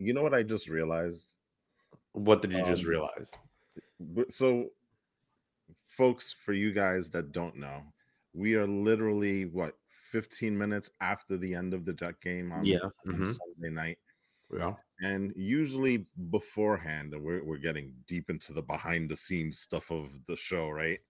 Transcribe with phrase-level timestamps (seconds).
[0.00, 1.34] You know, what I just realized?
[2.12, 3.32] What did you just Um, realize?
[4.28, 4.72] So,
[5.86, 7.92] folks, for you guys that don't know,
[8.32, 12.78] we are literally what 15 minutes after the end of the Jet game on, Yeah.
[12.84, 13.98] on mhm, Sunday night.
[14.52, 14.76] Yeah.
[15.00, 20.26] And usually beforehand, and we're, we're getting deep into the behind the scenes stuff of
[20.26, 21.00] the show, right?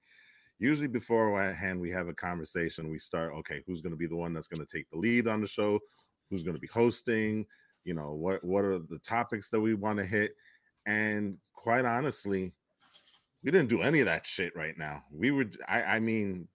[0.59, 2.91] Usually beforehand, we have a conversation.
[2.91, 5.29] We start, okay, who's going to be the one that's going to take the lead
[5.29, 5.81] on the show?
[6.31, 7.47] Who's going to be hosting?
[7.85, 10.37] You know, what what are the topics that we want to hit?
[10.87, 12.53] And quite honestly,
[13.43, 15.03] we didn't do any of that shit right now.
[15.13, 16.49] We were, I, I mean,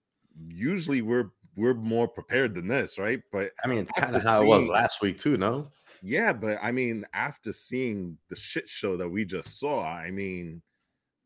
[0.48, 3.20] usually we're we're more prepared than this, right?
[3.32, 5.36] But I mean, it's kind of how it was last week too.
[5.36, 5.68] No.
[6.02, 10.62] yeah, but I mean, after seeing the shit show that we just saw, I mean,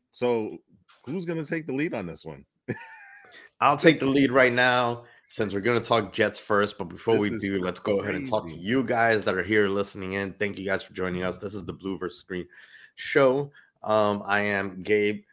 [0.09, 0.57] so
[1.05, 2.45] who's gonna take the lead on this one?
[3.61, 6.77] I'll take the lead right now since we're going to talk Jets first.
[6.77, 9.33] But before we This is do, let's go ahead and talk to you guys that
[9.33, 10.33] are here listening in.
[10.33, 11.37] Thank you guys for joining us.
[11.37, 12.45] This is the Blue versus Green
[12.95, 13.49] show.
[13.81, 15.23] Um, I am Gabe.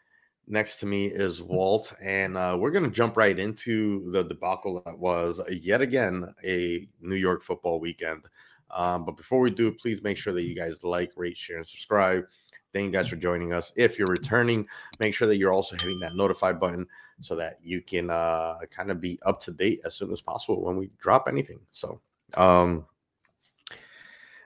[0.47, 4.81] Next to me is Walt, and uh, we're going to jump right into the debacle
[4.87, 8.29] that was yet again a New York football weekend.
[8.71, 11.67] Um, but before we do, please make sure that you guys like, rate, share, and
[11.67, 12.25] subscribe.
[12.79, 13.73] Thank you guys for joining us.
[13.75, 14.65] If you're returning,
[15.01, 16.87] make sure that you're also hitting that notify button
[17.21, 20.63] so that you can uh, kind of be up to date as soon as possible
[20.63, 21.59] when we drop anything.
[21.73, 22.01] So,
[22.37, 22.87] um,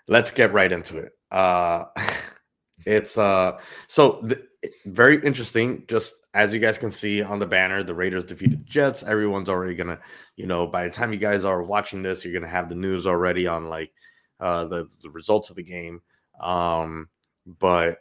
[0.09, 1.13] let's get right into it.
[1.31, 1.85] Uh,
[2.87, 5.85] it's uh, so th- very interesting.
[5.87, 9.03] Just as you guys can see on the banner, the Raiders defeated Jets.
[9.03, 9.99] Everyone's already gonna,
[10.37, 13.07] you know, by the time you guys are watching this, you're gonna have the news
[13.07, 13.93] already on like
[14.41, 16.01] uh, the the results of the game.
[16.41, 17.11] Um,
[17.59, 17.99] but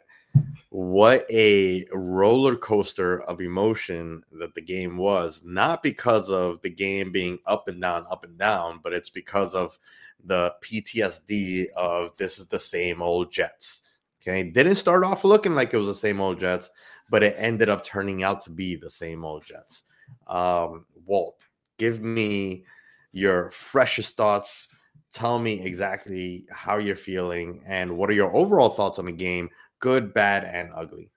[0.72, 7.12] what a roller coaster of emotion that the game was not because of the game
[7.12, 9.78] being up and down up and down but it's because of
[10.24, 13.82] the ptsd of this is the same old jets.
[14.22, 16.70] Okay didn't start off looking like it was the same old jets
[17.10, 19.82] but it ended up turning out to be the same old jets.
[20.26, 21.44] Um walt
[21.76, 22.64] give me
[23.12, 24.68] your freshest thoughts.
[25.12, 29.50] Tell me exactly how you're feeling and what are your overall thoughts on the game
[29.82, 31.10] good, bad, and ugly.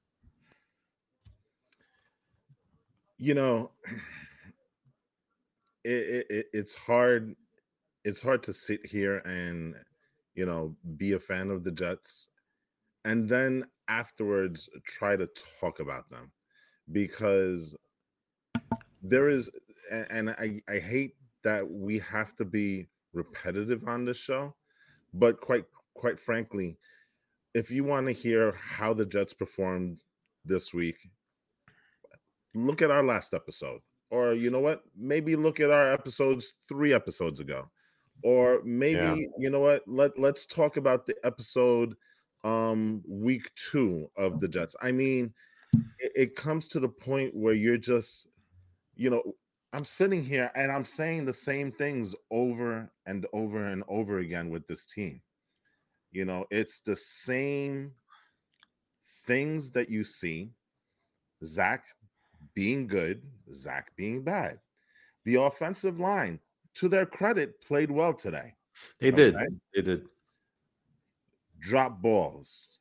[3.18, 3.72] You know,
[5.86, 7.34] it, it, it it's hard.
[8.04, 9.75] It's hard to sit here and
[10.36, 12.30] you know be a fan of the Jets,
[13.06, 15.30] and then afterwards try to
[15.62, 16.31] talk about them
[16.92, 17.75] because
[19.02, 19.50] there is,
[19.92, 24.56] and I I hate that we have to be repetitive on this show,
[25.14, 26.78] but quite quite frankly,
[27.56, 30.04] if you want to hear how the Jets performed
[30.44, 30.98] this week,
[32.54, 33.82] look at our last episode.
[34.12, 34.84] Or you know what?
[34.96, 37.70] Maybe look at our episodes 3 episodes ago.
[38.24, 39.16] Or maybe Yeah.
[39.40, 39.82] you know what?
[39.88, 41.96] Let let's talk about the episode
[42.44, 44.76] um week 2 of the Jets.
[44.82, 45.34] I mean,
[46.00, 48.28] it, it comes to the point where you're just
[48.96, 49.24] you know,
[49.74, 54.50] I'm sitting here and I'm saying the same things over and over and over again
[54.50, 55.22] with this team.
[56.16, 57.92] You know, it's the same
[59.28, 60.52] things that you see.
[61.44, 61.84] Zach
[62.53, 63.22] being good,
[63.53, 64.62] Zach being bad.
[65.25, 66.40] The offensive line,
[66.75, 68.54] to their credit, played well today.
[69.02, 69.36] They did.
[69.75, 70.06] They did.
[71.59, 72.78] Drop balls,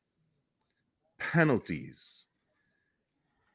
[1.19, 2.27] penalties,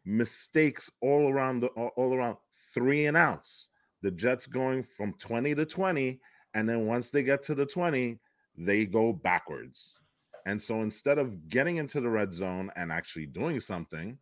[0.03, 2.35] mistakes all around the all all around
[2.73, 3.69] three and outs.
[4.01, 6.19] The Jets going from 20 to 20,
[6.53, 8.19] and then once they get to the 20,
[8.59, 9.99] they go backwards.
[10.45, 14.17] And so instead of getting into the red zone and actually doing something,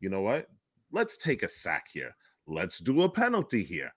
[0.00, 0.48] you know what?
[0.90, 2.14] Let's take a sack here.
[2.46, 3.92] Let's do a penalty here.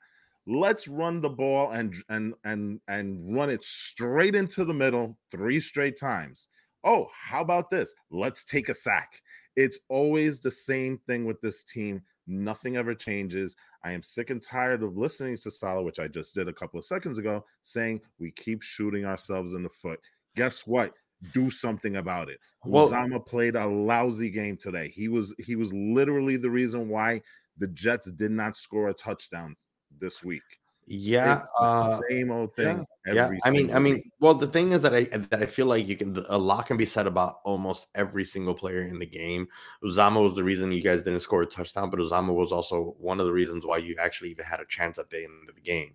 [0.48, 5.60] Let's run the ball and and and and run it straight into the middle three
[5.60, 6.50] straight times.
[6.84, 7.96] Oh, how about this?
[8.12, 9.22] Let's take a sack.
[9.56, 12.04] It's always the same thing with this team.
[12.28, 13.56] Nothing ever changes.
[13.86, 16.80] I am sick and tired of listening to Saleh, which I just did a couple
[16.80, 20.00] of seconds ago, saying we keep shooting ourselves in the foot.
[20.36, 20.92] Guess what?
[21.34, 22.40] Do something about it.
[22.66, 24.90] Well- Uzomah played a lousy game today.
[24.90, 27.22] He was he was literally the reason why
[27.58, 29.56] the Jets did not score a touchdown
[30.00, 30.42] this week.
[30.88, 31.44] Yeah.
[31.60, 32.86] Uh, same old thing.
[33.08, 33.26] yeah.
[33.26, 35.88] every I mean, I mean, well, the thing is that I that I feel like
[35.88, 39.48] you can a lot can be said about almost every single player in the game.
[39.84, 43.20] Uzomah was the reason you guys didn't score a touchdown, but Uzomah was also one
[43.20, 45.62] of the reasons why you actually even had a chance at the end of the
[45.62, 45.94] game.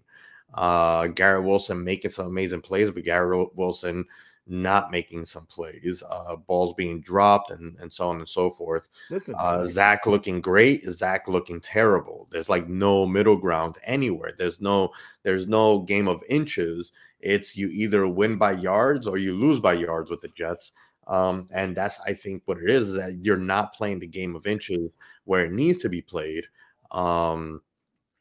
[0.55, 4.05] Uh, Garrett Wilson making some amazing plays, but Garrett Wilson
[4.51, 8.89] not making some plays, uh, balls being dropped, and and so on and so forth.
[9.09, 12.29] listen, Uh, Zach looking great, Zach looking terrible.
[12.31, 14.33] There's like no middle ground anywhere.
[14.37, 14.91] There's no
[15.23, 19.75] there's no game of inches, It's you either win by yards or you lose by
[19.75, 20.73] yards with the Jets.
[21.07, 24.37] Um, and that's I think what it is, is that you're not playing the game
[24.37, 26.45] of inches where it needs to be played.
[26.93, 27.63] Um,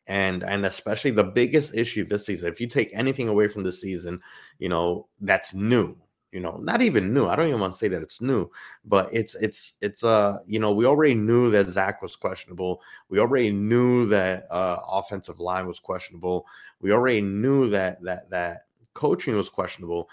[0.08, 3.72] and and especially the biggest issue this season, if you take anything away from the
[3.72, 4.22] season,
[4.58, 5.96] you know, that's new
[6.32, 8.50] you know not even new i don't even want to say that it's new
[8.86, 13.20] but it's it's it's uh you know we already knew that zach was questionable we
[13.20, 16.46] already knew that uh offensive line was questionable
[16.82, 20.10] we already knew that that that coaching was questionable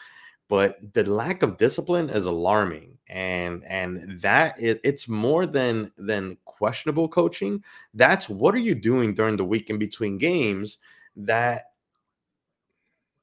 [0.48, 6.36] but the lack of discipline is alarming and and that is, it's more than than
[6.44, 7.62] questionable coaching
[7.94, 10.78] that's what are you doing during the week in between games
[11.14, 11.72] that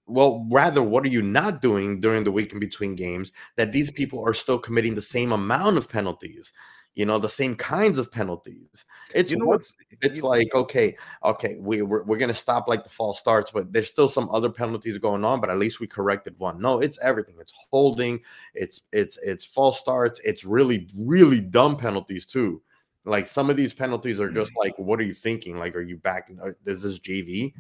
[0.05, 3.89] well, rather, what are you not doing during the week in between games that these
[3.89, 6.51] people are still committing the same amount of penalties?
[6.95, 8.85] You know, the same kinds of penalties.
[9.15, 12.83] It's you know what's it's you like okay, okay, we we're, we're gonna stop like
[12.83, 15.41] the false starts, but there's still some other penalties going on.
[15.41, 16.61] But at least we corrected one.
[16.61, 17.35] No, it's everything.
[17.39, 18.19] It's holding.
[18.53, 20.19] It's it's it's false starts.
[20.23, 22.61] It's really really dumb penalties too.
[23.05, 25.57] Like some of these penalties are just like, what are you thinking?
[25.57, 26.29] Like, are you back?
[26.41, 27.53] Uh, is this JV?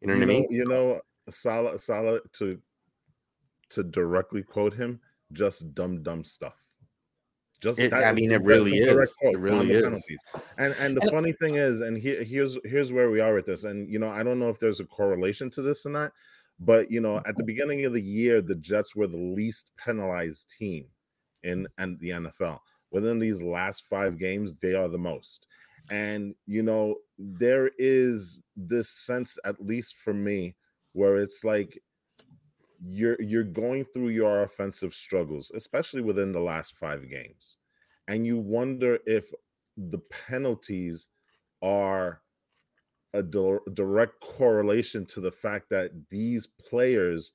[0.00, 0.46] You know what I mean?
[0.50, 2.58] you know, Saleh Saleh to
[3.70, 5.00] to directly quote him,
[5.32, 6.54] just dumb dumb stuff.
[7.60, 9.16] Just it, I mean, it really is.
[9.20, 9.82] It really is.
[9.82, 10.20] Penalties.
[10.58, 13.64] And and the funny thing is, and here, here's here's where we are with this.
[13.64, 16.12] And you know, I don't know if there's a correlation to this or not,
[16.60, 17.46] but you know, at the mm-hmm.
[17.46, 20.86] beginning of the year, the Jets were the least penalized team
[21.42, 22.60] in and the NFL.
[22.92, 25.48] Within these last five games, they are the most.
[25.90, 30.54] And you know, there is this sense, at least for me,
[30.98, 31.80] where it's like
[32.84, 37.58] you're you're going through your offensive struggles, especially within the last five games,
[38.08, 39.32] and you wonder if
[39.76, 41.08] the penalties
[41.62, 42.22] are
[43.14, 47.32] a di- direct correlation to the fact that these players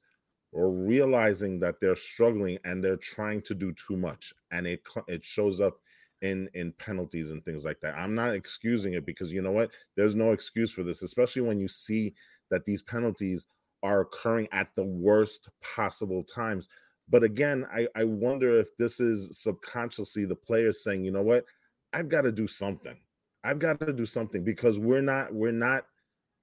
[0.55, 5.23] are realizing that they're struggling and they're trying to do too much and it it
[5.23, 5.77] shows up
[6.21, 7.95] in in penalties and things like that.
[7.97, 9.71] I'm not excusing it because you know what?
[9.95, 12.15] There's no excuse for this, especially when you see
[12.49, 13.47] that these penalties
[13.81, 16.69] are occurring at the worst possible times.
[17.09, 21.45] But again, I, I wonder if this is subconsciously the players saying, you know what,
[21.91, 22.97] I've got to do something.
[23.43, 25.85] I've got to do something because we're not we're not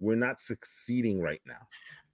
[0.01, 1.67] we're not succeeding right now.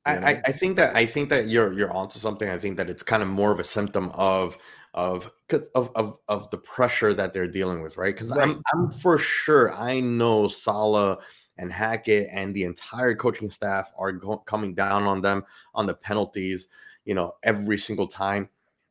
[0.06, 2.48] I, I, think that I think that you're you're onto something.
[2.48, 4.56] I think that it's kind of more of a symptom of
[4.94, 5.32] of
[5.74, 8.14] of of, of the pressure that they're dealing with, right?
[8.14, 8.42] Because right.
[8.42, 11.18] I'm I'm for sure I know Saleh
[11.58, 15.44] and Hackett and the entire coaching staff are go- coming down on them
[15.74, 16.68] on the penalties,
[17.04, 18.48] you know, every single time.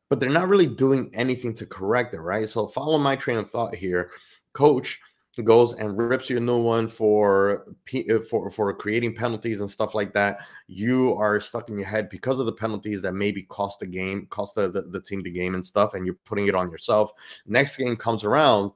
[0.08, 2.48] But they're not really doing anything to correct it, right?
[2.48, 4.10] So follow my train of thought here.
[4.52, 5.00] Coach
[5.44, 9.94] goes and rips you a new one for uh, for for creating penalties and stuff
[9.94, 10.38] like that.
[10.66, 14.26] You are stuck in your head because of the penalties that maybe cost the game,
[14.30, 17.12] cost the, the, the team the game and stuff, and you're putting it on yourself.
[17.46, 18.72] Next game comes around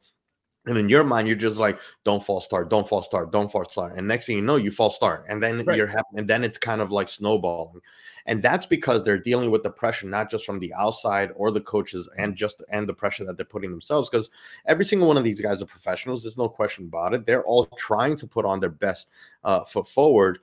[0.71, 3.69] and in your mind, you're just like, don't fall start, don't fall start, don't fall
[3.69, 3.97] start.
[3.97, 5.25] And next thing you know, you fall start.
[5.29, 5.77] And then right.
[5.77, 7.81] you're happy, and then it's kind of like snowballing.
[8.27, 11.61] And that's because they're dealing with the pressure, not just from the outside or the
[11.61, 14.09] coaches, and just and the pressure that they're putting themselves.
[14.09, 14.31] Because
[14.67, 16.23] every single one of these guys are professionals.
[16.23, 17.27] There's no question about it.
[17.27, 19.09] They're all trying to put on their best
[19.43, 20.39] uh, foot forward,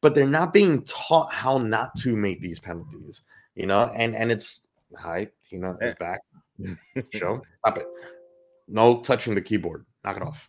[0.00, 3.22] but they're not being taught how not to make these penalties.
[3.56, 4.60] You know, and and it's
[4.96, 6.20] hi, Tina is back.
[7.12, 7.86] Show, stop it.
[8.68, 9.84] No touching the keyboard.
[10.04, 10.48] Knock it off.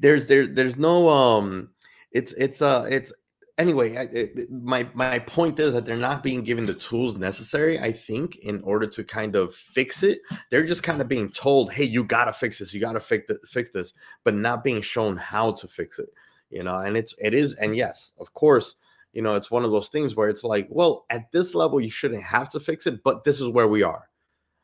[0.00, 1.70] There's there there's no um
[2.12, 3.12] it's it's uh it's
[3.60, 7.78] anyway I, it, my my point is that they're not being given the tools necessary
[7.78, 11.70] i think in order to kind of fix it they're just kind of being told
[11.70, 13.92] hey you gotta fix this you gotta fix, fix this
[14.24, 16.08] but not being shown how to fix it
[16.48, 18.76] you know and it's it is and yes of course
[19.12, 21.90] you know it's one of those things where it's like well at this level you
[21.90, 24.08] shouldn't have to fix it but this is where we are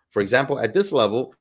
[0.09, 1.35] for example at this level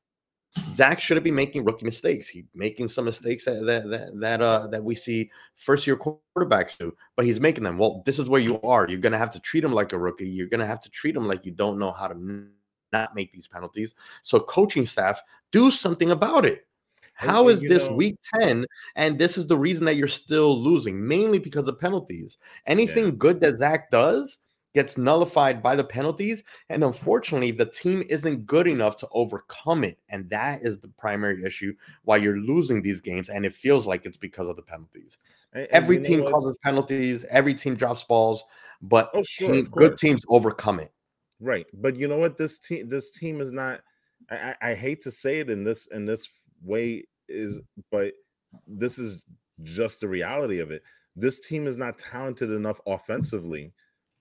[0.74, 2.28] Zach shouldn't be making rookie mistakes.
[2.28, 6.76] He's making some mistakes that that that that, uh, that we see first year quarterbacks
[6.78, 7.78] do, but he's making them.
[7.78, 8.88] Well, this is where you are.
[8.88, 10.28] You're gonna have to treat him like a rookie.
[10.28, 12.46] You're gonna have to treat him like you don't know how to
[12.92, 13.94] not make these penalties.
[14.22, 15.20] So, coaching staff,
[15.52, 16.66] do something about it.
[17.14, 18.66] How is this know, week 10?
[18.94, 22.36] And this is the reason that you're still losing, mainly because of penalties.
[22.66, 23.12] Anything yeah.
[23.16, 24.38] good that Zach does,
[24.76, 26.44] gets nullified by the penalties.
[26.68, 29.98] And unfortunately, the team isn't good enough to overcome it.
[30.10, 31.72] And that is the primary issue
[32.04, 33.30] why you're losing these games.
[33.30, 35.16] And it feels like it's because of the penalties.
[35.54, 38.44] And, every team causes penalties, every team drops balls,
[38.82, 40.92] but oh, sure, team, good teams overcome it.
[41.40, 41.66] Right.
[41.72, 42.36] But you know what?
[42.36, 43.80] This team, this team is not.
[44.30, 46.28] I, I hate to say it in this in this
[46.62, 48.12] way is, but
[48.66, 49.24] this is
[49.62, 50.82] just the reality of it.
[51.14, 53.72] This team is not talented enough offensively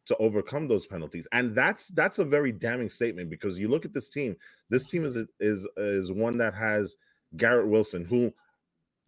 [0.06, 1.28] to overcome those penalties.
[1.32, 4.36] And that's that's a very damning statement because you look at this team.
[4.70, 6.98] This team is is is one that has
[7.36, 8.34] Garrett Wilson, who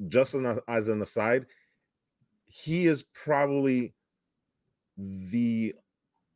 [0.08, 0.36] just
[0.68, 1.46] as an aside,
[2.46, 3.94] he is probably
[4.98, 5.76] the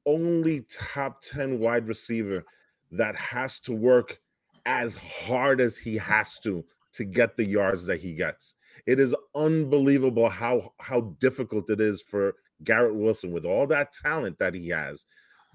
[0.06, 2.44] only top 10 wide receiver
[2.92, 4.20] that has to work
[4.66, 6.64] as hard as he has to
[6.94, 8.56] to get the yards that he gets.
[8.86, 14.40] It is unbelievable how how difficult it is for Garrett Wilson with all that talent
[14.40, 15.06] that he has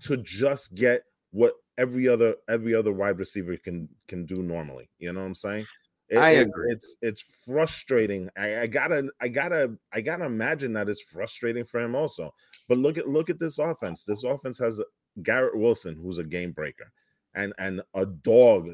[0.03, 4.89] to just get what every other every other wide receiver can can do normally.
[4.99, 5.67] You know what I'm saying?
[6.09, 6.73] It, I it's, agree.
[6.73, 8.31] It's it's frustrating.
[8.37, 12.33] I, I gotta I gotta I gotta imagine that it's frustrating for him also.
[12.69, 14.05] But look at look at this offense.
[14.05, 14.81] This offense has
[15.23, 16.93] Garrett Wilson, who's a game breaker,
[17.35, 18.71] and and a dog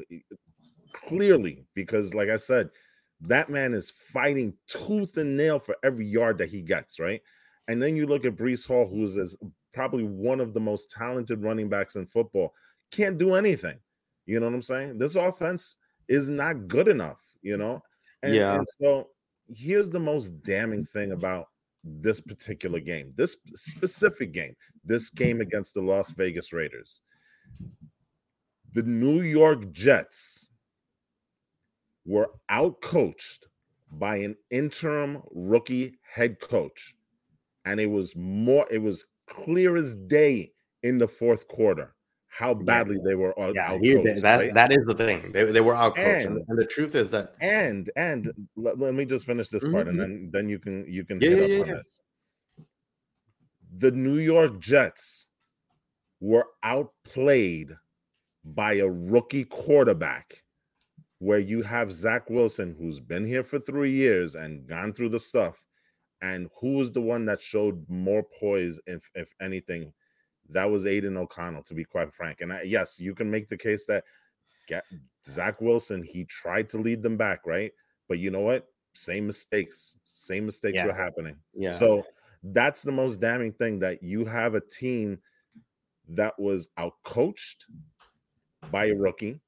[0.93, 2.69] clearly because, like I said,
[3.21, 6.99] that man is fighting tooth and nail for every yard that he gets.
[6.99, 7.21] Right,
[7.67, 9.37] and then you look at Breece Hall, who's is
[9.73, 12.53] probably one of the most talented running backs in football,
[12.91, 13.79] can't do anything.
[14.25, 14.97] You know what I'm saying?
[14.97, 15.77] This offense
[16.07, 17.81] is not good enough, you know?
[18.21, 18.55] And, Yeah.
[18.55, 19.09] and so
[19.53, 21.47] here's the most damning thing about
[21.83, 24.55] this particular game, this specific game,
[24.85, 27.01] this game against the Las Vegas Raiders.
[28.73, 30.47] The New York Jets
[32.05, 33.43] were outcoached
[33.91, 36.95] by an interim rookie head coach.
[37.65, 40.51] And it was more, it was clear as day
[40.83, 41.95] in the fourth quarter
[42.27, 44.53] how badly they were out- Yeah, he, that right?
[44.55, 45.31] that is the thing.
[45.31, 49.05] They, they were out and, And- the truth is that and and let, let me
[49.05, 50.01] just finish this part and Mhm.
[50.01, 52.01] then then you can you can Yeah, hit yeah, up yeah, on this
[53.77, 55.27] the new york jets
[56.19, 57.75] were outplayed
[58.43, 60.43] by a rookie quarterback
[61.19, 65.19] where you have zach wilson who's been here for three years and gone through the
[65.19, 65.63] stuff
[66.23, 69.93] and who was the one that showed more poise if if anything
[70.49, 73.57] that was aidan o'connell to be quite frank and I, yes you can make the
[73.57, 74.03] case that
[74.69, 74.81] Ga-
[75.25, 77.71] Zach Wilson, he tried to lead them back, right?
[78.07, 78.65] But you know what?
[78.93, 80.85] Same mistakes, same mistakes Yeah.
[80.87, 81.35] were happening.
[81.53, 81.73] yeah.
[81.77, 82.05] So
[82.43, 85.19] that's the most damning thing that you have a team
[86.09, 87.65] that was outcoached
[88.71, 89.41] by a rookie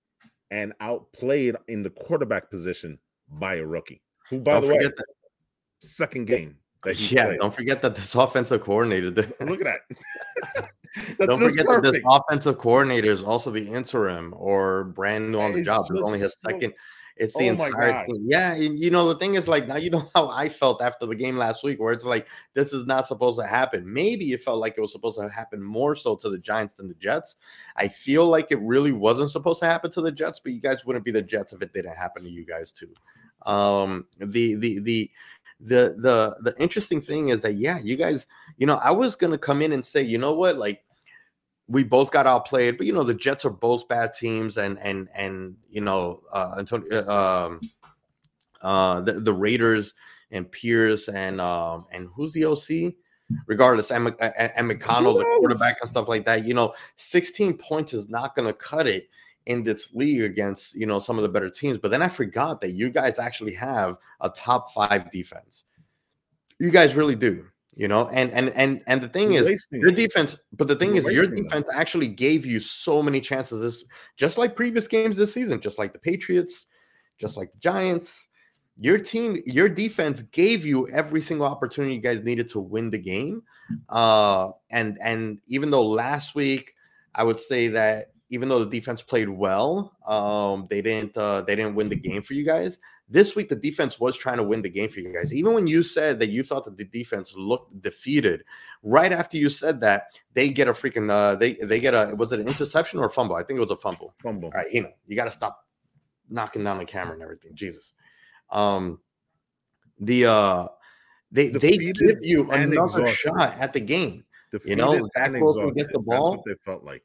[0.51, 4.01] and outplayed in the quarterback position by a rookie.
[4.29, 5.05] Who, by don't the way, that.
[5.81, 6.57] second game
[6.93, 7.39] Yeah, played.
[7.39, 9.09] don't forget that this offensive coordinator.
[9.11, 9.79] Look at
[10.55, 10.69] that.
[11.19, 15.59] Don't forget that this offensive coordinator is also the interim or brand new on the
[15.59, 15.85] It's job.
[15.89, 16.73] It's only his so- second.
[17.17, 18.25] It's the Oh entire thing.
[18.27, 21.15] Yeah, you know the thing is like now you know how I felt after the
[21.15, 23.83] game last week, where it's like this is not supposed to happen.
[23.91, 26.89] Maybe it felt like it was supposed to happen more so to the Giants than
[26.89, 27.37] the Jets.
[27.77, 30.85] I feel like it really wasn't supposed to happen to the Jets, but you guys
[30.85, 32.89] wouldn't be the Jets if it didn't happen to you guys too.
[33.45, 35.11] Um, the the the
[35.59, 39.37] the the the interesting thing is that yeah, you guys, you know, I was gonna
[39.37, 40.83] come in and say, you know what, like
[41.67, 45.09] we both got outplayed, but you know the Jets are both bad teams, and and
[45.15, 47.61] and you know uh, Antonio, um,
[48.61, 49.93] uh, the, the Raiders
[50.31, 52.93] and Pierce and um, and who's the OC?
[53.47, 56.45] Regardless, and, Mc- and and McConnell, the quarterback and stuff like that.
[56.45, 59.09] You know, 16 points is not going to cut it
[59.45, 61.77] in this league against you know some of the better teams.
[61.77, 65.65] But then I forgot that you guys actually have a top five defense.
[66.59, 67.45] You guys really do.
[67.77, 70.93] You know, and and and and the thing We're is, your defense, but the thing
[70.93, 71.43] We're is, your them.
[71.43, 73.61] defense actually gave you so many chances.
[73.61, 73.83] This
[74.15, 76.67] just like previous games this season, just like the Patriots,
[77.17, 78.29] just like the Giants.
[78.77, 82.97] Your team, your defense gave you every single opportunity you guys needed to win the
[82.97, 83.43] game.
[83.89, 86.75] Uh, and and even though last week
[87.13, 91.55] I would say that even though the defense played well, um, they didn't uh, they
[91.55, 92.77] didn't win the game for you guys.
[93.07, 95.33] This week, the defense was trying to win the game for you guys.
[95.33, 98.43] Even when you said that you thought that the defense looked defeated,
[98.83, 102.33] right after you said that, they get a freaking uh, they they get a was
[102.33, 103.37] it an interception or a fumble?
[103.37, 104.13] I think it was a fumble.
[104.21, 104.49] Fumble.
[104.49, 105.65] All right, you know, you got to stop
[106.29, 107.51] knocking down the camera and everything.
[107.53, 107.93] Jesus.
[108.49, 108.99] Um,
[109.99, 110.67] the uh,
[111.31, 113.15] they they give you another exhausted.
[113.15, 114.25] shot at the game.
[114.51, 116.31] Defeated know, Zach and Wilson gets the ball.
[116.31, 117.03] That's what they felt like.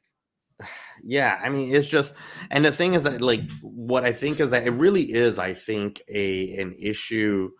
[1.03, 2.13] Yeah, I mean, it's just,
[2.51, 5.53] and the thing is that, like, what I think is that it really is, I
[5.53, 7.51] think, a an issue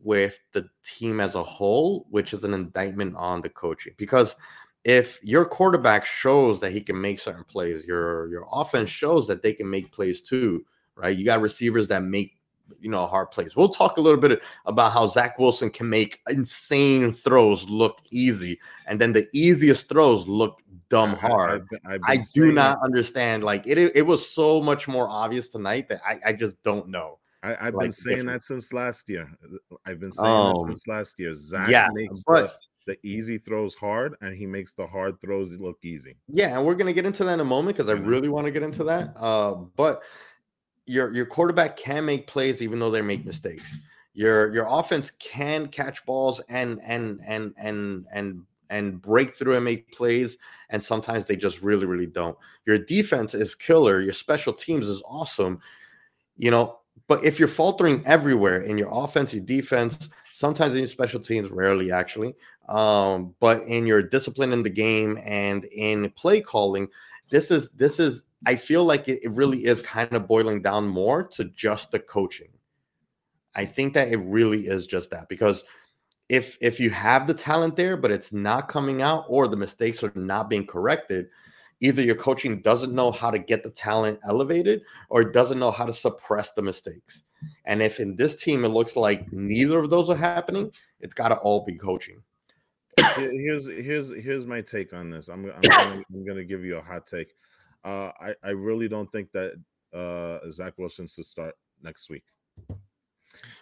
[0.00, 3.94] with the team as a whole, which is an indictment on the coaching.
[3.98, 4.36] Because
[4.84, 9.42] if your quarterback shows that he can make certain plays, your your offense shows that
[9.42, 10.64] they can make plays too,
[10.94, 11.16] right?
[11.16, 12.37] You got receivers that make
[12.80, 13.56] you know hard plays.
[13.56, 18.58] We'll talk a little bit about how Zach Wilson can make insane throws look easy,
[18.86, 20.60] and then the easiest throws look
[20.90, 21.68] dumb I- I- hard.
[21.84, 23.44] I've I've I do not understand.
[23.44, 27.18] Like it, it was so much more obvious tonight that I, I just don't know.
[27.42, 29.30] I, I've like been saying that since last year.
[29.86, 31.32] I've been saying Um, that since last year.
[31.34, 35.56] Zach yeah, makes but- the, the easy throws hard and he makes the hard throws
[35.58, 36.16] look easy.
[36.26, 38.50] Yeah, and we're gonna get into that in a moment because I really want to
[38.50, 39.12] get into that.
[39.16, 40.02] Uh, but
[40.88, 43.76] your your quarterback can make plays even though they make mistakes.
[44.14, 49.64] Your your offense can catch balls and and and and and and break through and
[49.64, 50.36] make plays,
[50.70, 52.36] and sometimes they just really really don't.
[52.66, 54.00] Your defense is killer.
[54.00, 55.60] Your special teams is awesome.
[56.36, 60.88] You know, but if you're faltering everywhere in your offense, your defense, sometimes in your
[60.88, 62.34] special teams, rarely actually,
[62.68, 66.88] um, but in your discipline in the game and in play calling,
[67.30, 70.86] this is this is I feel like it, it really is kind of boiling down
[70.86, 72.48] more to just the coaching.
[73.54, 75.64] I think that it really is just that because
[76.28, 80.02] if if you have the talent there but it's not coming out or the mistakes
[80.02, 81.28] are not being corrected,
[81.80, 85.70] either your coaching doesn't know how to get the talent elevated or it doesn't know
[85.70, 87.24] how to suppress the mistakes.
[87.64, 91.28] And if in this team it looks like neither of those are happening, it's got
[91.28, 92.22] to all be coaching.
[93.16, 95.28] Here's here's here's my take on this.
[95.28, 97.34] I'm I'm I'm gonna give you a hot take.
[97.84, 99.52] Uh, I I really don't think that
[99.94, 102.24] uh, Zach Wilson should start next week.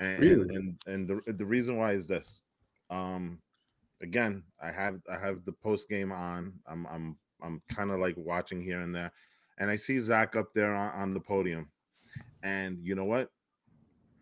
[0.01, 0.55] And really?
[0.55, 2.43] and and the the reason why is this.
[2.91, 3.39] Um,
[4.01, 6.53] again, I have I have the post game on.
[6.67, 9.13] I'm I'm I'm kind of like watching here and there,
[9.59, 11.69] and I see Zach up there on, on the podium,
[12.43, 13.31] and you know what?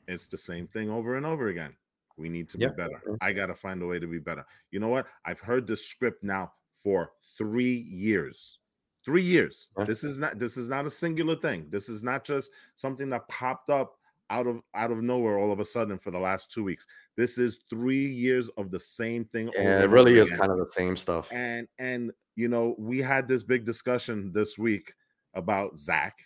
[0.08, 1.74] It's the same thing over and over again.
[2.16, 2.76] We need to yep.
[2.76, 3.00] be better.
[3.20, 4.44] I got to find a way to be better.
[4.70, 5.06] You know what?
[5.24, 8.58] I've heard this script now for three years.
[9.04, 9.70] Three years.
[9.86, 10.38] This is not.
[10.38, 11.66] This is not a singular thing.
[11.70, 13.96] This is not just something that popped up
[14.30, 16.86] out of out of nowhere all of a sudden for the last two weeks.
[17.16, 19.50] This is three years of the same thing.
[19.54, 21.30] Yeah, it really is kind of the same stuff.
[21.32, 24.92] And and you know, we had this big discussion this week
[25.34, 26.16] about Zach,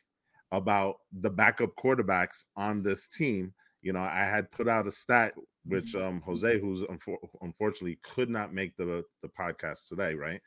[0.52, 3.52] about the backup quarterbacks on this team.
[3.82, 5.34] You know, I had put out a stat
[5.68, 6.06] which mm-hmm.
[6.06, 10.40] um Jose, who's unfor- unfortunately could not make the the podcast today, right?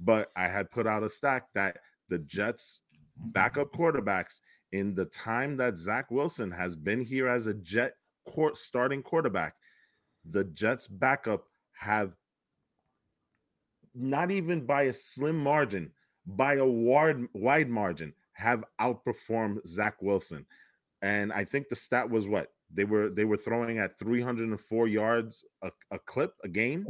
[0.00, 2.82] But I had put out a stack that the Jets
[3.16, 4.40] backup quarterbacks
[4.72, 7.94] in the time that Zach Wilson has been here as a Jet
[8.28, 9.54] court starting quarterback,
[10.30, 12.12] the Jets backup have
[13.94, 15.90] not even by a slim margin,
[16.26, 20.46] by a wide wide margin, have outperformed Zach Wilson.
[21.02, 25.44] And I think the stat was what they were they were throwing at 304 yards
[25.62, 26.86] a, a clip a game.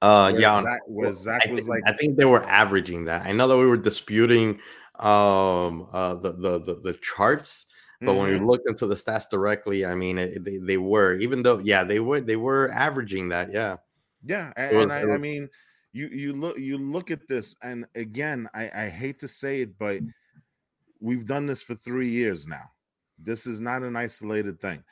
[0.00, 3.26] Uh, yeah, Zach, where Zach I was think, like, I think they were averaging that.
[3.26, 4.60] I know that we were disputing
[4.98, 7.66] um uh the the the, the charts
[8.00, 8.18] but mm-hmm.
[8.18, 8.46] when we mm-hmm.
[8.46, 12.00] looked into the stats directly i mean it, they, they were even though yeah they
[12.00, 13.76] were they were averaging that yeah
[14.24, 15.48] yeah and, was, and I, I, mean
[15.92, 19.78] you you look you look at this and again i i hate to say it
[19.78, 20.00] but
[21.00, 22.70] we've done this for three years now
[23.22, 24.82] this is not an isolated thing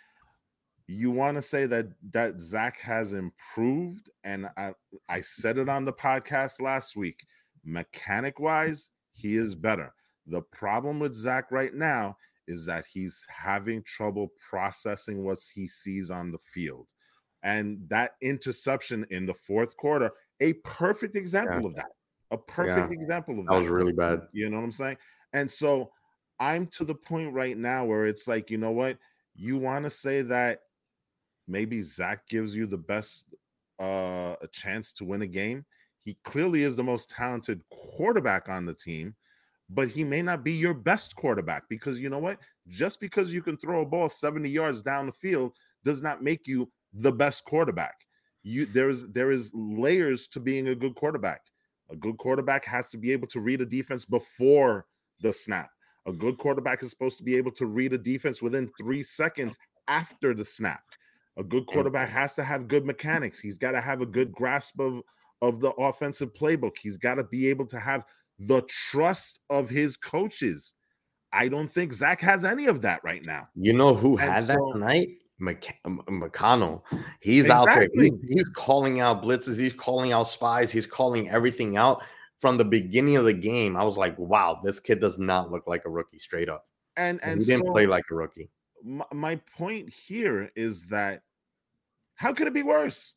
[0.88, 4.72] you want to say that that zach has improved and i
[5.08, 7.26] i said it on the podcast last week
[7.64, 9.92] mechanic wise he is better.
[10.26, 16.10] The problem with Zach right now is that he's having trouble processing what he sees
[16.10, 16.88] on the field.
[17.42, 21.66] And that interception in the fourth quarter, a perfect example yeah.
[21.66, 21.86] of that.
[22.32, 22.98] A perfect yeah.
[22.98, 23.52] example of that.
[23.52, 24.20] That was really bad.
[24.32, 24.96] You know what I'm saying?
[25.32, 25.90] And so
[26.38, 28.98] I'm to the point right now where it's like, you know what?
[29.34, 30.60] You want to say that
[31.46, 33.34] maybe Zach gives you the best
[33.80, 35.64] uh a chance to win a game.
[36.04, 39.14] He clearly is the most talented quarterback on the team,
[39.68, 42.38] but he may not be your best quarterback because you know what?
[42.68, 45.52] Just because you can throw a ball 70 yards down the field
[45.84, 47.94] does not make you the best quarterback.
[48.42, 51.40] You there's there is layers to being a good quarterback.
[51.90, 54.86] A good quarterback has to be able to read a defense before
[55.20, 55.70] the snap.
[56.06, 59.58] A good quarterback is supposed to be able to read a defense within 3 seconds
[59.88, 60.82] after the snap.
[61.36, 63.40] A good quarterback has to have good mechanics.
[63.40, 65.02] He's got to have a good grasp of
[65.42, 66.78] of the offensive playbook.
[66.78, 68.04] He's got to be able to have
[68.38, 70.74] the trust of his coaches.
[71.32, 73.48] I don't think Zach has any of that right now.
[73.54, 75.08] You know who and had so, that tonight?
[75.40, 76.82] McC- McConnell.
[77.20, 77.70] He's exactly.
[77.70, 78.04] out there.
[78.04, 79.58] He, he's calling out blitzes.
[79.58, 80.72] He's calling out spies.
[80.72, 82.02] He's calling everything out
[82.40, 83.76] from the beginning of the game.
[83.76, 86.66] I was like, wow, this kid does not look like a rookie straight up.
[86.96, 88.48] And and he didn't so play like a rookie.
[88.82, 91.22] My, my point here is that
[92.16, 93.14] how could it be worse?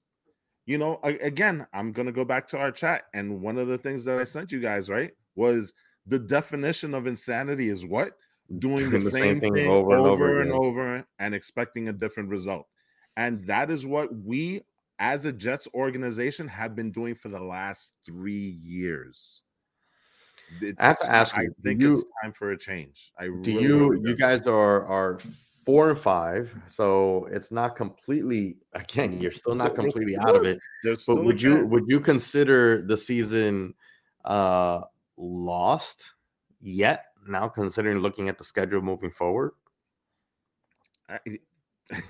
[0.70, 4.06] you know, again, I'm gonna go back to our chat, and one of the things
[4.06, 5.74] that I sent you guys, right, was
[6.06, 8.14] the definition of insanity is what
[8.60, 12.30] doing the, the same, thing, thing, over, and over and over and expecting a different
[12.30, 12.68] result,
[13.18, 14.62] and that is what we,
[15.00, 19.42] as a Jets organization, have been doing for the last three years.
[20.62, 21.44] It's, I have to ask you.
[21.46, 23.12] I think you, it's time for a change.
[23.18, 24.04] I do really you.
[24.06, 25.18] You guys are are
[25.70, 28.58] four and five, so it's not completely.
[28.74, 30.58] Again, you're still not completely out of it.
[30.84, 33.76] But would you would you consider the season
[34.26, 34.82] uh
[35.16, 36.14] lost
[36.60, 37.06] yet?
[37.28, 39.52] Now, considering looking at the schedule moving forward,
[41.08, 41.20] I,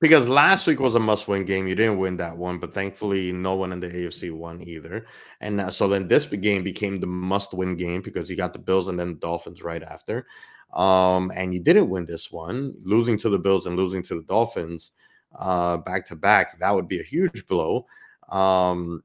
[0.00, 1.66] because last week was a must-win game.
[1.68, 5.04] You didn't win that one, but thankfully, no one in the AFC won either.
[5.42, 8.88] And uh, so then this game became the must-win game because you got the Bills
[8.88, 10.26] and then the Dolphins right after.
[10.72, 14.22] Um, and you didn't win this one, losing to the Bills and losing to the
[14.22, 14.92] Dolphins
[15.38, 16.58] uh, back to back.
[16.58, 17.86] That would be a huge blow.
[18.28, 19.02] Um,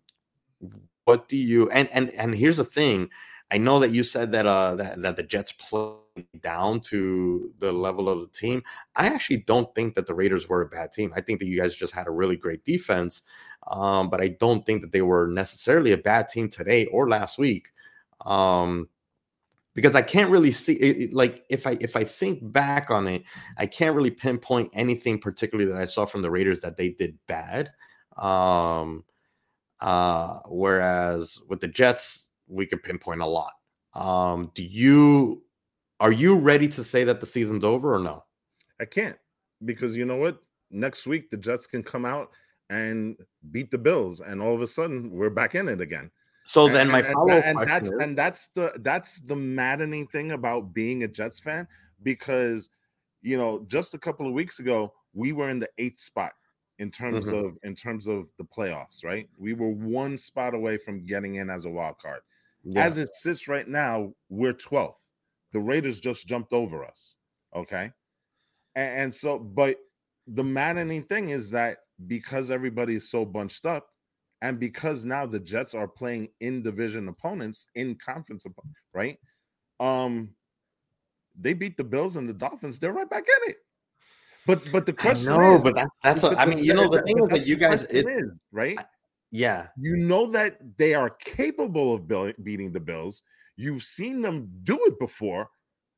[1.06, 3.10] what do you and and and here's the thing
[3.49, 5.95] I know that you said that uh that, that the Jets play
[6.41, 8.63] down to the level of the team.
[8.95, 11.13] I actually don't think that the Raiders were a bad team.
[11.15, 13.21] I think that you guys just had a really great defense,
[13.67, 17.38] um, but I don't think that they were necessarily a bad team today or last
[17.38, 17.67] week.
[18.25, 18.89] Um,
[19.78, 23.22] because I can't really see it, like if I if I think back on it,
[23.60, 27.16] I can't really pinpoint anything particularly that I saw from the Raiders that they did
[27.28, 27.70] bad.
[28.18, 29.04] Um,
[29.80, 33.54] uh, whereas with the Jets, we could pinpoint a lot.
[33.94, 35.44] Um, do you
[36.00, 38.24] are you ready to say that the season's over or no?
[38.82, 39.18] I can't
[39.63, 40.40] because you know what?
[40.72, 42.32] Next week the Jets can come out
[42.72, 43.16] and
[43.52, 46.10] beat the Bills, and all of a sudden we're back in it again.
[46.47, 50.07] So and, then my follow and, and that's is, and that's the that's the maddening
[50.07, 51.67] thing about being a Jets fan
[52.03, 52.69] because
[53.21, 56.31] you know just a couple of weeks ago we were in the eighth spot
[56.79, 57.47] in terms mm-hmm.
[57.47, 59.27] of in terms of the playoffs, right?
[59.38, 62.21] We were one spot away from getting in as a wild card.
[62.63, 62.86] Yeah.
[62.86, 64.95] As it sits right now, we're 12th.
[65.53, 67.15] The Raiders just jumped over us.
[67.55, 67.91] Okay.
[68.75, 69.77] And, and so, but
[70.27, 73.88] the maddening thing is that because everybody is so bunched up,
[74.41, 78.45] and because now the Jets are playing in division opponents in conference,
[78.93, 79.17] right?
[79.80, 80.30] Um,
[81.39, 82.80] they beat the Bills and the Dolphins.
[82.80, 83.58] They're right back in it.
[84.45, 86.23] But but the question no, is, but that's that's.
[86.23, 88.78] A, I mean, you know, the thing is that you guys, it, is, right?
[89.32, 89.67] Yeah.
[89.78, 92.08] You know that they are capable of
[92.43, 93.23] beating the Bills.
[93.56, 95.50] You've seen them do it before,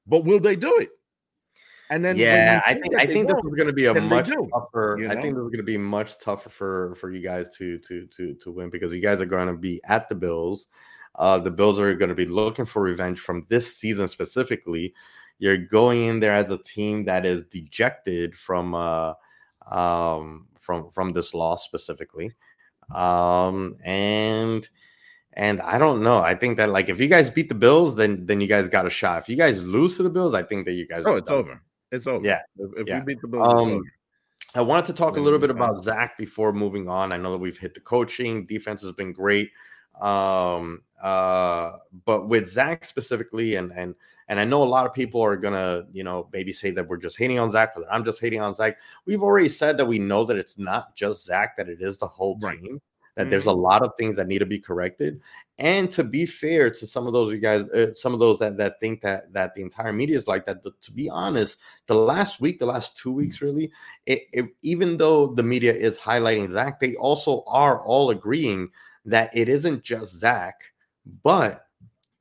[0.08, 0.89] but will they do it?
[1.91, 4.97] And then yeah, I think I think this is going to be a much tougher.
[4.99, 5.13] You know?
[5.13, 8.06] I think this is going to be much tougher for for you guys to to
[8.06, 10.67] to to win because you guys are going to be at the Bills.
[11.15, 14.93] Uh, the Bills are going to be looking for revenge from this season specifically.
[15.39, 19.13] You're going in there as a team that is dejected from uh,
[19.71, 22.32] um, from from this loss specifically.
[22.93, 24.67] Um, and
[25.34, 26.19] and I don't know.
[26.19, 28.86] I think that like if you guys beat the Bills, then then you guys got
[28.86, 29.21] a shot.
[29.21, 31.04] If you guys lose to the Bills, I think that you guys.
[31.06, 31.39] Oh, it's done.
[31.39, 31.63] over.
[31.91, 32.25] It's over.
[32.25, 32.41] Yeah.
[32.58, 32.99] If, if yeah.
[32.99, 33.84] we beat the Bills, um,
[34.56, 37.12] I wanted to talk a little bit about Zach before moving on.
[37.12, 38.45] I know that we've hit the coaching.
[38.45, 39.52] Defense has been great.
[40.02, 41.73] Um, uh,
[42.06, 43.95] but with Zach specifically, and and
[44.28, 46.97] and I know a lot of people are gonna, you know, maybe say that we're
[46.97, 48.78] just hating on Zach, or that I'm just hating on Zach.
[49.06, 52.08] We've already said that we know that it's not just Zach, that it is the
[52.08, 52.82] whole team.
[53.19, 53.32] That mm-hmm.
[53.32, 55.19] there's a lot of things that need to be corrected.
[55.58, 58.55] And to be fair to some of those you guys, uh, some of those that
[58.55, 60.63] that think that that the entire media is like that.
[60.63, 63.73] The, to be honest, the last week, the last two weeks, really,
[64.05, 68.69] it, it, even though the media is highlighting Zach, they also are all agreeing
[69.03, 70.55] that it isn't just Zach,
[71.21, 71.65] but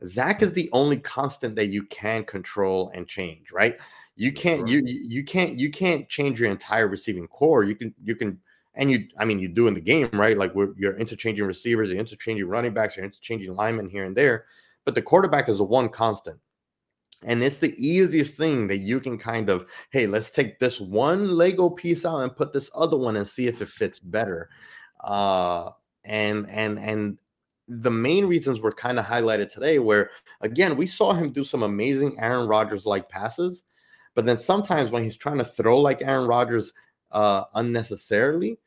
[0.04, 3.78] Zach is the only constant that you can control and change, right?
[4.16, 7.62] You can't you you can't you can't change your entire receiving corps.
[7.62, 8.40] You can you can
[8.74, 10.36] and you I mean you do in the game, right?
[10.36, 14.46] Like you're interchanging receivers, you're interchanging running backs, you're interchanging linemen here and there,
[14.84, 16.38] but the quarterback is the one constant.
[17.24, 21.36] And it's the easiest thing that you can kind of, hey, let's take this one
[21.36, 24.48] Lego piece out and put this other one and see if it fits better.
[25.02, 25.70] Uh,
[26.04, 27.18] and and and
[27.66, 31.62] the main reasons were kind of highlighted today, where again, we saw him do some
[31.62, 33.62] amazing Aaron Rodgers like passes,
[34.14, 36.72] but then sometimes when he's trying to throw like Aaron Rodgers
[37.12, 38.58] uh, unnecessarily,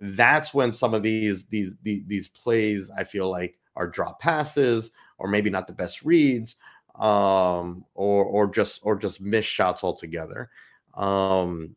[0.00, 4.90] that's when some of these, these these these plays I feel like are drop passes
[5.18, 6.56] or maybe not the best reads
[6.98, 10.50] um, or or just or just missed shots altogether.
[10.94, 11.76] Um,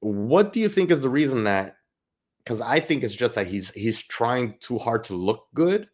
[0.00, 1.76] what do you think is the reason that?
[2.44, 5.88] Because I think it's just that he's he's trying too hard to look good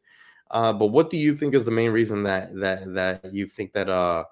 [0.50, 3.72] uh, but what do you think is the main reason that that that you think
[3.72, 4.24] that uh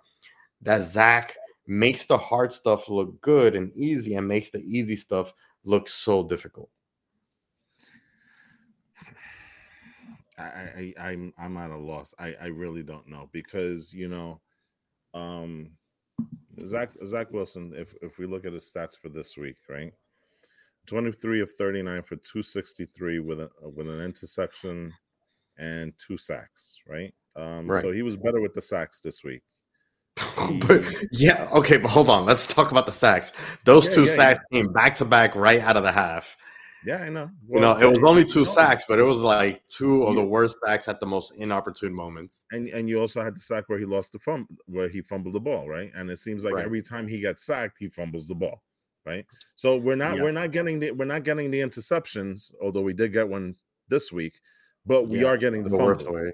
[0.61, 5.33] that Zach makes the hard stuff look good and easy and makes the easy stuff
[5.65, 6.71] look so difficult?
[10.39, 12.15] I, I I'm I'm at a loss.
[12.19, 14.41] I I really don't know because you know,
[15.15, 15.71] um,
[16.67, 17.73] Zach Zach Wilson.
[17.77, 19.93] If if we look at his stats for this week, right,
[20.87, 24.93] twenty three of thirty nine for two sixty three with a with an interception,
[25.59, 27.13] and two sacks, right?
[27.37, 27.83] Um, right.
[27.83, 29.43] So he was better with the sacks this week.
[30.67, 32.27] but yeah, okay, but hold on.
[32.27, 33.33] Let's talk about the sacks.
[33.65, 36.37] Those Yeah, two yeah, sacks came back to back right out of the half.
[36.85, 37.31] Yeah, I know.
[37.49, 40.57] you know, it was only two sacks, but it was like two of the worst
[40.67, 42.45] sacks at the most inopportune moments.
[42.51, 45.35] and and you also had the sack where he lost the fumble, where he fumbled
[45.35, 45.91] the ball, right?
[45.95, 46.65] And it seems like Right.
[46.65, 48.63] every time he gets sacked, he fumbles the ball,
[49.07, 49.25] right?
[49.55, 50.23] So we're not Yeah.
[50.25, 53.55] we're not getting the we're not getting the interceptions, although we did get one
[53.89, 54.35] this week,
[54.85, 55.77] but we Yeah, are getting the, The
[56.11, 56.33] way.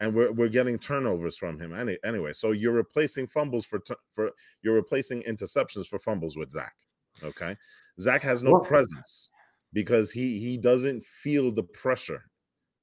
[0.00, 2.32] And we're we're getting turnovers from him any, anyway.
[2.32, 3.80] So you're replacing fumbles for
[4.12, 4.30] for
[4.62, 6.74] you're replacing interceptions for fumbles with Zach.
[7.22, 7.56] Okay,
[8.00, 9.30] Zach has no presence
[9.72, 12.22] because he he doesn't feel the pressure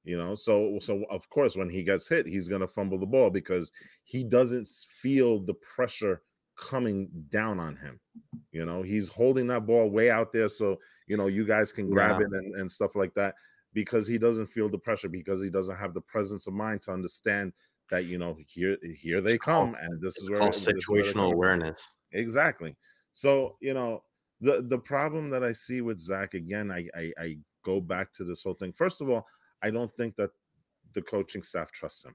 [0.04, 3.06] you know so so of course when he gets hit he's going to fumble the
[3.06, 3.70] ball because
[4.04, 4.66] he doesn't
[5.00, 6.22] feel the pressure
[6.58, 8.00] coming down on him
[8.50, 11.88] you know he's holding that ball way out there so you know you guys can
[11.88, 12.26] grab Yeah.
[12.26, 13.36] it and, and stuff like that
[13.74, 16.92] because he doesn't feel the pressure because he doesn't have the presence of mind to
[16.92, 17.52] understand
[17.90, 21.32] that you know here here they It's called- come and this is where called situational
[21.32, 21.86] awareness.
[22.12, 22.76] Exactly.
[23.12, 24.04] So you know
[24.40, 28.24] the the problem that I see with Zach again, I, I I go back to
[28.24, 28.72] this whole thing.
[28.72, 29.26] First of all,
[29.62, 30.30] I don't think that
[30.94, 32.14] the coaching staff trusts him.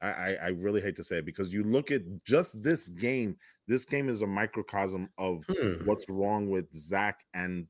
[0.00, 3.36] I, I I really hate to say it because you look at just this game.
[3.68, 5.84] This game is a microcosm of Hmm.
[5.86, 7.66] what's wrong with Zach and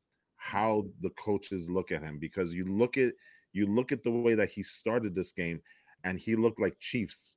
[0.46, 2.18] how the coaches look at him.
[2.18, 3.12] Because you look at
[3.52, 5.60] you look at the way that he started this game,
[6.04, 7.36] and he looked like Chiefs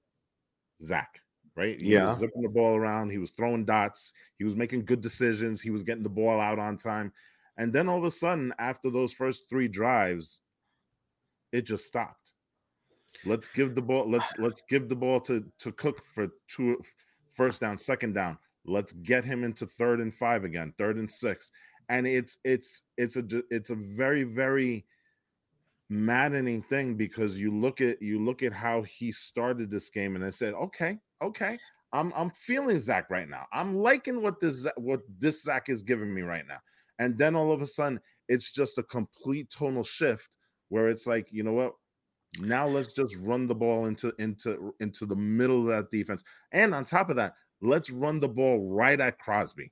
[0.82, 1.22] Zach,
[1.56, 1.80] right?
[1.80, 2.08] He Yeah.
[2.08, 3.10] was zipping the ball around.
[3.10, 4.14] He was throwing dots.
[4.38, 5.62] He was making good decisions.
[5.62, 7.14] He was getting the ball out on time.
[7.58, 10.42] And then all of a sudden, after those first three drives,
[11.52, 12.34] it just stopped.
[13.26, 14.10] Let's give the ball.
[14.10, 16.82] Let's let's give the ball to to Cook for two
[17.34, 18.38] first down, second down.
[18.66, 21.52] Let's get him into third and five again, third and six.
[21.90, 24.86] And it's it's it's a it's a very very
[25.90, 30.24] maddening thing because you look at you look at how he started this game and
[30.24, 31.58] I said, okay, okay,
[31.92, 33.46] I'm I'm feeling Zach right now.
[33.52, 36.60] I'm liking what this what this Zach is giving me right now.
[37.00, 41.28] And then all of a sudden, it's just a complete tonal shift where it's like,
[41.32, 41.74] you know what?
[42.42, 46.24] Now let's just run the ball into into into the middle of that defense.
[46.52, 49.72] And on top of that, let's run the ball right at Crosby.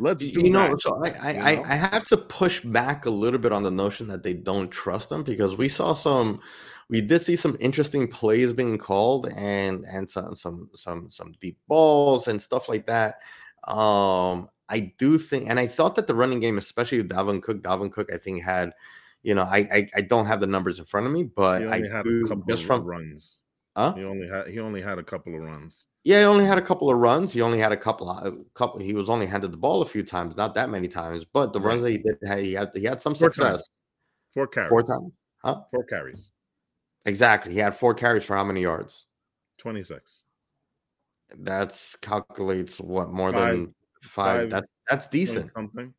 [0.00, 1.62] Let's do you know, that, so I I, you I know?
[1.64, 5.08] I have to push back a little bit on the notion that they don't trust
[5.08, 6.40] them because we saw some,
[6.88, 11.58] we did see some interesting plays being called and and some some some some deep
[11.66, 13.16] balls and stuff like that.
[13.66, 17.62] Um, I do think, and I thought that the running game, especially with Dalvin Cook,
[17.62, 18.72] Dalvin Cook, I think had,
[19.22, 21.66] you know, I I, I don't have the numbers in front of me, but he
[21.66, 23.38] I had do a couple just of from runs.
[23.76, 23.94] huh?
[23.94, 25.86] He only had he only had a couple of runs.
[26.04, 27.32] Yeah, he only had a couple of runs.
[27.32, 28.80] He only had a couple, of a couple.
[28.80, 31.60] He was only handed the ball a few times, not that many times, but the
[31.60, 33.52] runs that he did, he had, he had some Four success.
[33.56, 33.70] times.
[34.32, 34.68] Four carries.
[34.70, 35.12] Four times,
[35.44, 35.60] huh?
[35.70, 36.30] Four carries.
[37.04, 37.52] Exactly.
[37.52, 39.06] He had four carries for how many yards?
[39.58, 40.22] 26.
[41.38, 44.40] That's calculates what more Five- than five.
[44.42, 45.52] five That's that's decent.
[45.52, 45.92] Something.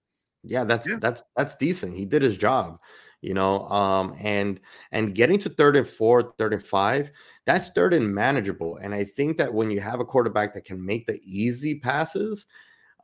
[0.44, 0.98] Yeah, that's Yeah.
[1.00, 1.96] that's that's decent.
[1.96, 2.80] He did his job,
[3.22, 3.68] you know.
[3.68, 4.60] Um, and
[4.92, 7.12] and getting to third and four, third and five,
[7.50, 8.78] that's third and manageable.
[8.78, 12.46] And I think that when you have a quarterback that can make the easy passes,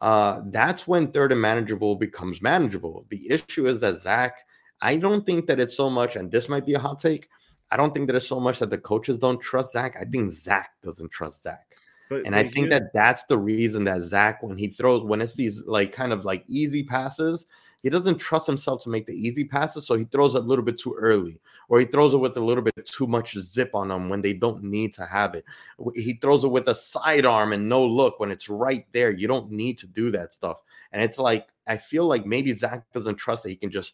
[0.01, 3.07] uh, that's when third and manageable becomes manageable.
[3.09, 4.37] The issue is that Zach,
[4.81, 7.27] I don't think that it's so much, and this might be a hot take.
[7.71, 9.95] I don't think that it's so much that the coaches don't trust Zach.
[9.99, 11.65] I think Zach doesn't trust Zach.
[12.07, 15.33] But And I think that that's the reason that Zach, when he throws, when it's
[15.33, 17.47] these like kind of like easy passes,
[17.85, 19.85] he doesn't trust himself to make the easy passes.
[19.85, 22.43] So he throws it a little bit too early, or he throws it with a
[22.43, 25.45] little bit too much zip on them when they don't need to have it.
[25.93, 29.11] He throws it with a sidearm and no look when it's right there.
[29.11, 30.57] You don't need to do that stuff.
[30.93, 33.93] And it's like, I feel like maybe Zach doesn't trust that he can just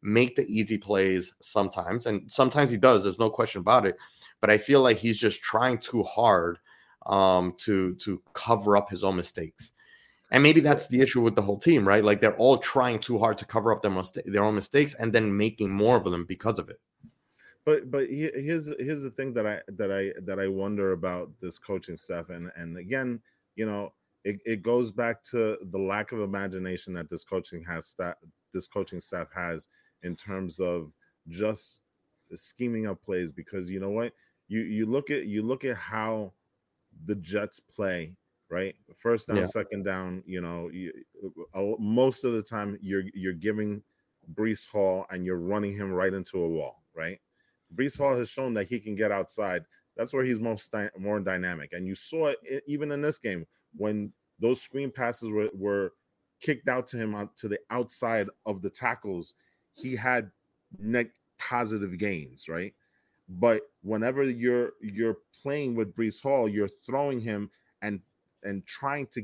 [0.00, 2.06] make the easy plays sometimes.
[2.06, 3.98] And sometimes he does, there's no question about it.
[4.40, 6.58] But I feel like he's just trying too hard
[7.04, 9.72] um to to cover up his own mistakes
[10.30, 12.04] and maybe that's the issue with the whole team right?
[12.04, 15.12] Like they're all trying too hard to cover up their mistake their own mistakes and
[15.12, 16.80] then making more of them because of it.
[17.64, 21.58] But but here's here's the thing that I that I that I wonder about this
[21.58, 22.30] coaching staff.
[22.30, 23.20] And and again
[23.56, 23.92] you know
[24.24, 28.14] it, it goes back to the lack of imagination that this coaching has staff
[28.52, 29.68] this coaching staff has
[30.02, 30.92] in terms of
[31.28, 31.80] just
[32.34, 33.32] scheming up plays.
[33.32, 34.12] Because you know what?
[34.48, 36.32] You you look at you look at how
[37.06, 38.14] the Jets play
[38.50, 39.44] right first down Yeah.
[39.44, 40.92] second down you know you,
[41.54, 43.82] uh, most of the time you're you're giving
[44.34, 47.20] Breece Hall and you're running him right into a wall right
[47.74, 49.62] Breece Hall has shown that he can get outside.
[49.94, 51.74] That's where he's most dy- more dynamic.
[51.74, 55.92] And you saw it even in this game when those screen passes were, were
[56.40, 59.34] kicked out to him out to the outside of the tackles.
[59.74, 60.30] He had
[60.78, 62.72] net positive gains, right?
[63.28, 67.50] But whenever you're you're playing with Breece Hall, you're throwing him,
[67.82, 68.00] and
[68.42, 69.22] and trying to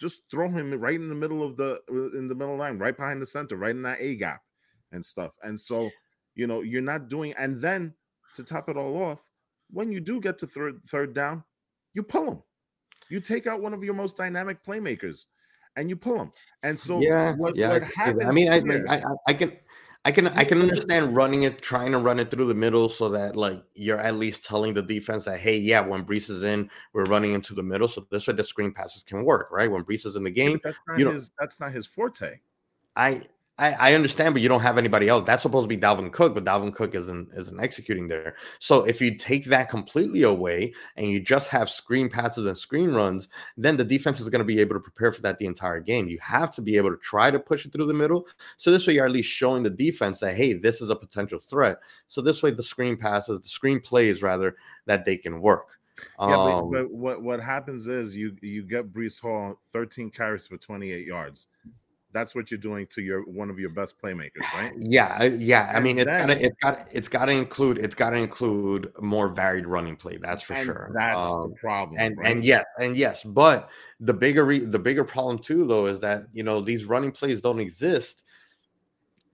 [0.00, 1.80] just throw him right in the middle of the
[2.14, 4.42] in the middle line, right behind the center, right in that A gap
[4.92, 5.32] and stuff.
[5.42, 5.90] And so,
[6.34, 7.94] you know, you're not doing and then
[8.36, 9.18] to top it all off,
[9.70, 11.44] when you do get to third third down,
[11.94, 12.42] you pull them.
[13.10, 15.26] You take out one of your most dynamic playmakers
[15.76, 16.32] and you pull them.
[16.62, 19.52] And so yeah, what, yeah, what I, I mean, I, I, I can
[20.04, 23.10] I can I can understand running it, trying to run it through the middle so
[23.10, 26.70] that like you're at least telling the defense that hey, yeah, when Breece is in,
[26.92, 29.70] we're running into the middle, so this way the screen passes can work, right?
[29.70, 32.40] When Breece is in the game, that's not you his, that's not his forte.
[32.96, 33.22] I
[33.58, 35.24] I, I, understand, but you don't have anybody else.
[35.26, 38.36] That's supposed to be Dalvin Cook, but Dalvin Cook isn't isn't executing there.
[38.60, 42.90] So if you take that completely away and you just have screen passes and screen
[42.90, 45.80] runs, then the defense is going to be able to prepare for that the entire
[45.80, 46.08] game.
[46.08, 48.28] You have to be able to try to push it through the middle.
[48.58, 51.40] So this way you're at least showing the defense that hey, this is a potential
[51.40, 51.78] threat.
[52.06, 55.78] So this way the screen passes, the screen plays rather that they can work.
[56.20, 60.46] Yeah, um, but, but what what happens is you you get Breece Hall 13 carries
[60.46, 61.48] for 28 yards
[62.18, 64.72] that's what you're doing to your one of your best playmakers, right?
[64.80, 65.72] Yeah, yeah.
[65.74, 69.28] I mean, it's got it's got it's got to include it's got to include more
[69.28, 70.18] varied running play.
[70.20, 70.90] That's for sure.
[70.94, 71.96] That's um, the problem.
[71.98, 72.32] And right?
[72.32, 76.24] and yes, and yes, but the bigger re- the bigger problem too, though, is that
[76.32, 78.22] you know these running plays don't exist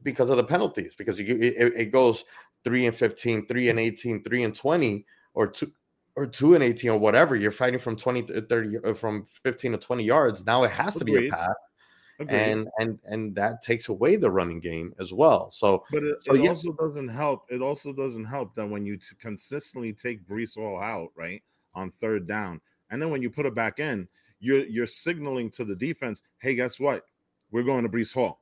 [0.03, 0.94] because of the penalties.
[0.94, 2.25] Because you, it, it goes
[2.62, 5.73] three and 15, three and 18, three and 20, or two
[6.16, 7.35] or two and 18 or whatever.
[7.35, 10.47] You're fighting from 20 to 30, uh, from 15 to 20 yards.
[10.47, 11.55] Now it has to be a pass
[12.20, 12.37] Agreed.
[12.37, 15.50] and and and that takes away the running game as well.
[15.50, 16.50] So, but it, so it yeah.
[16.50, 17.44] also doesn't help.
[17.50, 21.42] It also doesn't help that when you t- consistently take Breece Hall out right
[21.74, 24.07] on third down, and then when you put it back in,
[24.38, 27.05] you're you're signaling to the defense, "Hey, guess what?
[27.50, 28.40] We're going to Breece Hall."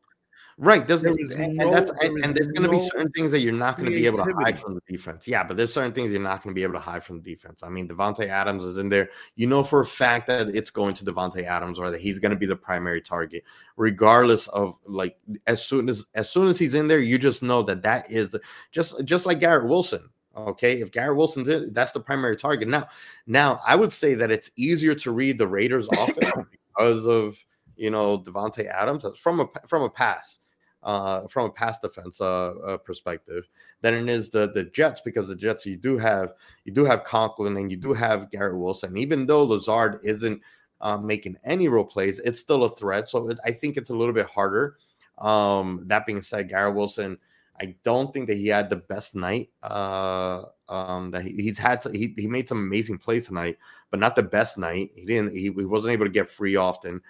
[0.58, 0.86] Right.
[0.86, 3.32] There's, there and, no, that's there and, and there's going to no be certain things
[3.32, 5.26] that you're not going to be able to hide from the defense.
[5.26, 7.22] Yeah, but there's certain things you're not going to be able to hide from the
[7.22, 7.62] defense.
[7.62, 9.08] I mean, Davante Adams is in there.
[9.34, 12.30] You know for a fact that it's going to Davante Adams or that he's going
[12.30, 13.44] to be the primary target,
[13.76, 17.62] regardless of like as soon as as soon as he's in there, you just know
[17.62, 20.08] that that is the just just like Garrett Wilson.
[20.36, 22.68] Okay, if Garrett Wilson's in, that's the primary target.
[22.68, 22.88] Now,
[23.26, 27.44] now I would say that it's easier to read the Raiders' offense because of
[27.76, 30.38] you know Davante Adams from a from a pass
[30.82, 33.48] uh, from a pass defense uh, uh, perspective
[33.80, 36.32] than it is the the Jets because the Jets you do have
[36.64, 38.96] you do have Conklin and you do have Garrett Wilson.
[38.96, 40.42] Even though Lazard isn't
[40.80, 43.08] uh, making any role plays, it's still a threat.
[43.08, 44.76] So it, I think it's a little bit harder.
[45.18, 47.18] Um, that being said, Garrett Wilson,
[47.60, 49.50] I don't think that he had the best night.
[49.62, 53.58] Uh, um, that he, he's had to, he, he made some amazing plays tonight,
[53.90, 54.90] but not the best night.
[54.94, 57.00] He didn't he, he wasn't able to get free often.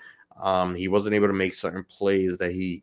[0.40, 2.82] Um, he wasn't able to make certain plays that he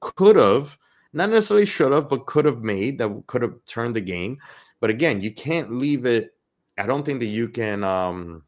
[0.00, 0.78] could have,
[1.12, 4.38] not necessarily should have, but could have made that could have turned the game.
[4.80, 6.34] But again, you can't leave it.
[6.78, 8.44] I don't think that you can um,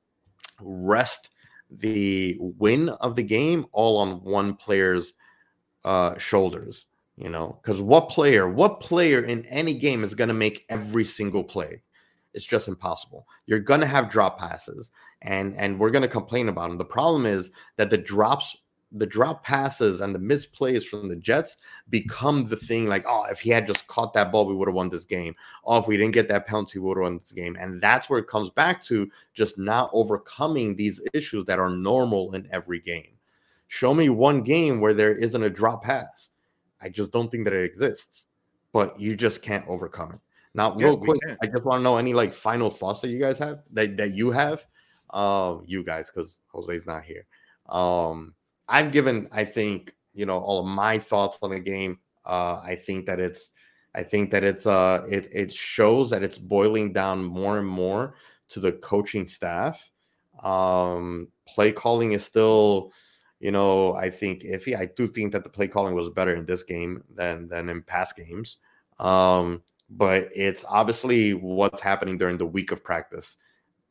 [0.61, 1.31] rest
[1.71, 5.15] the win of the game all on one player's
[5.85, 6.87] uh, shoulders.
[7.17, 11.05] You know, because what player, what player in any game is going to make every
[11.05, 11.83] single play?
[12.33, 13.27] It's just impossible.
[13.47, 16.79] You're going to have drop passes, and and we're going to complain about them.
[16.79, 18.57] The problem is that the drops
[18.95, 21.57] the drop passes and the misplays from the Jets
[21.89, 24.75] become the thing like, oh, if he had just caught that ball, we would have
[24.75, 25.35] won this game.
[25.65, 27.57] Oh, if we didn't get that penalty, we would have won this game.
[27.59, 32.35] And that's where it comes back to just not overcoming these issues that are normal
[32.35, 33.19] in every game.
[33.69, 36.29] Show me one game where there isn't a drop pass.
[36.81, 38.27] I just don't think that it exists,
[38.73, 40.21] but you just can't overcome it.
[40.55, 43.19] Now, yeah, real quick, I just want to know any like final thoughts that you
[43.19, 44.67] guys have that, that you have.
[45.09, 47.27] Uh, you guys, because Jose's not here.
[47.69, 48.35] Um,
[48.69, 51.99] I've given, I think, you know, all of my thoughts on the game.
[52.25, 53.51] Uh, I think that it's,
[53.95, 58.15] I think that it's, uh, it it shows that it's boiling down more and more
[58.49, 59.91] to the coaching staff.
[60.43, 62.93] Um, play calling is still,
[63.41, 64.79] you know, I think iffy.
[64.79, 67.83] I do think that the play calling was better in this game than than in
[67.83, 68.59] past games.
[68.99, 73.37] Um, but it's obviously what's happening during the week of practice.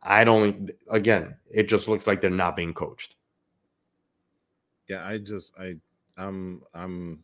[0.02, 0.72] I don't.
[0.90, 3.16] Again, it just looks like they're not being coached
[4.92, 5.76] yeah, I just I
[6.18, 7.24] I'm I'm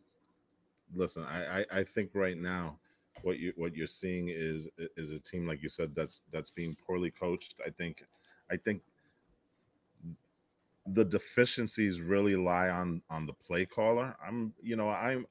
[0.94, 2.78] listen, I, I I think right now
[3.20, 6.74] what you what you're seeing is is a team like you said that's that's being
[6.86, 7.56] poorly coached.
[7.66, 8.04] I think
[8.50, 8.80] I think
[10.86, 14.16] the deficiencies really lie on on the play caller.
[14.26, 15.26] I'm you know I'm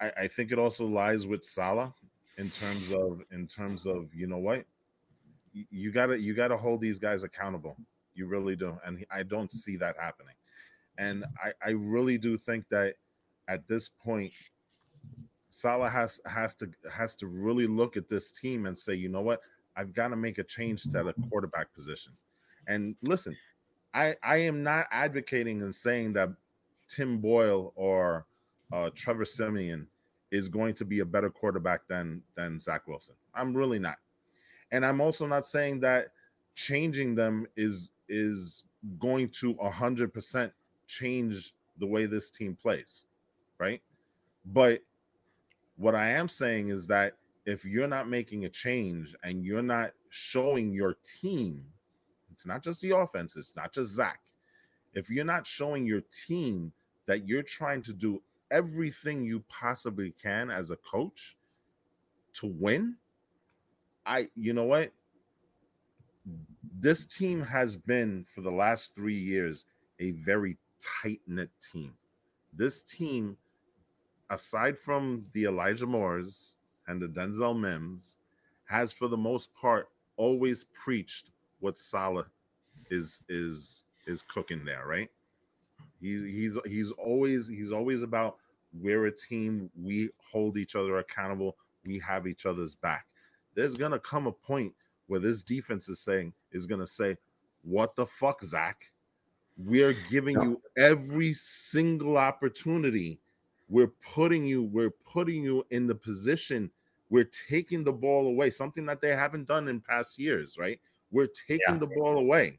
[0.00, 1.92] I, I think it also lies with Saleh
[2.38, 4.64] in terms of in terms of you know what
[5.52, 7.76] you gotta you gotta hold these guys accountable.
[8.14, 10.33] You really do, and I don't see that happening.
[10.98, 12.94] And I, I really do think that
[13.48, 14.32] at this point,
[15.50, 19.20] Saleh has has to has to really look at this team and say, you know
[19.20, 19.40] what,
[19.76, 22.12] I've got to make a change to the quarterback position.
[22.66, 23.36] And listen,
[23.92, 26.30] I I am not advocating and saying that
[26.88, 28.26] Tim Boyle or
[28.72, 29.86] uh, Trevor Siemian
[30.30, 33.14] is going to be a better quarterback than than Zach Wilson.
[33.34, 33.96] I'm really not,
[34.72, 36.08] and I'm also not saying that
[36.54, 38.64] changing them is is
[38.98, 40.52] going to hundred percent
[40.86, 43.06] change the way this team plays,
[43.58, 43.80] right?
[44.44, 44.80] But
[45.76, 47.14] what I am saying is that
[47.46, 51.64] if you're not making a change and you're not showing your team,
[52.32, 54.20] it's not just the offense, it's not just Zach.
[54.94, 56.72] If you're not showing your team
[57.06, 61.36] that you're trying to do everything you possibly can as a coach
[62.34, 62.96] to win,
[64.06, 64.92] I, you know what?
[66.78, 69.66] This team has been for the last three years
[70.00, 70.58] a very
[71.02, 71.94] tight knit team.
[72.52, 73.36] This team,
[74.30, 76.56] aside from the Elijah Moores
[76.86, 78.18] and the Denzel Mims,
[78.66, 81.30] has for the most part always preached
[81.60, 82.26] what Saleh
[82.90, 85.10] is is is cooking there, right?
[86.00, 88.36] He's he's he's always he's always about
[88.80, 91.56] we're a team, we hold each other accountable,
[91.86, 93.06] we have each other's back.
[93.54, 94.72] There's gonna come a point
[95.06, 97.16] where this defense is saying is gonna say,
[97.62, 98.90] What the fuck, Zach?
[99.56, 103.20] We're giving you every single opportunity.
[103.68, 106.70] We're putting you, we're putting you in the position.
[107.10, 110.80] We're taking the ball away, something that they haven't done in past years, right?
[111.12, 111.78] We're taking yeah.
[111.78, 112.58] the ball away.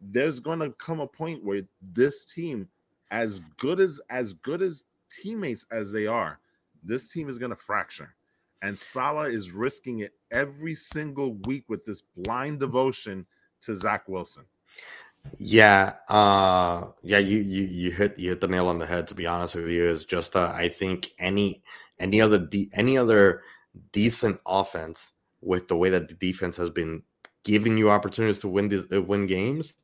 [0.00, 1.62] There's gonna come a point where
[1.94, 2.68] this team,
[3.10, 6.40] as good as as good as teammates as they are,
[6.82, 8.14] this team is gonna fracture.
[8.60, 13.26] And Saleh is risking it every single week with this blind devotion
[13.62, 14.44] to Zach Wilson.
[15.38, 19.08] Yeah, uh, yeah, you you you hit you hit the nail on the head.
[19.08, 21.62] To be honest with you, is just uh, I think any
[21.98, 23.42] any other de- any other
[23.92, 27.02] decent offense with the way that the defense has been
[27.44, 29.74] giving you opportunities to win this, uh, win games,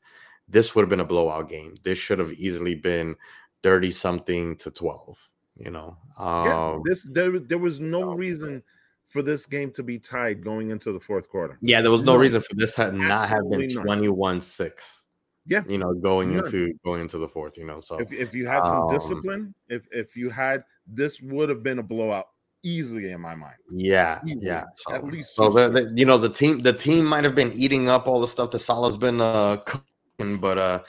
[0.48, 1.74] this would have been a blowout game.
[1.82, 3.16] This should have easily been
[3.62, 5.28] thirty something to twelve.
[5.56, 8.62] You know, um, yeah, this there there was no reason
[9.08, 11.58] for this game to be tied going into the fourth quarter.
[11.62, 15.06] Yeah, there was no, no reason for this to not have been twenty one six
[15.48, 15.62] yeah.
[15.66, 16.38] you know going yeah.
[16.38, 19.54] into going into the fourth you know so if, if you had some um, discipline
[19.68, 22.28] if if you had this would have been a blowout
[22.64, 23.56] easily in my mind.
[23.70, 24.46] Yeah easily.
[24.46, 27.34] yeah so, at least so the, the, you know the team the team might have
[27.34, 30.82] been eating up all the stuff that Saleh's been uh cooking but uh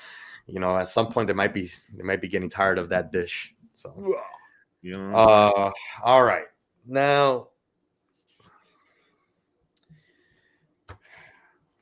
[0.47, 3.11] you know at some point they might be they might be getting tired of that
[3.11, 4.13] dish so.
[4.81, 5.71] You know uh
[6.03, 6.45] all right.
[6.87, 7.49] Now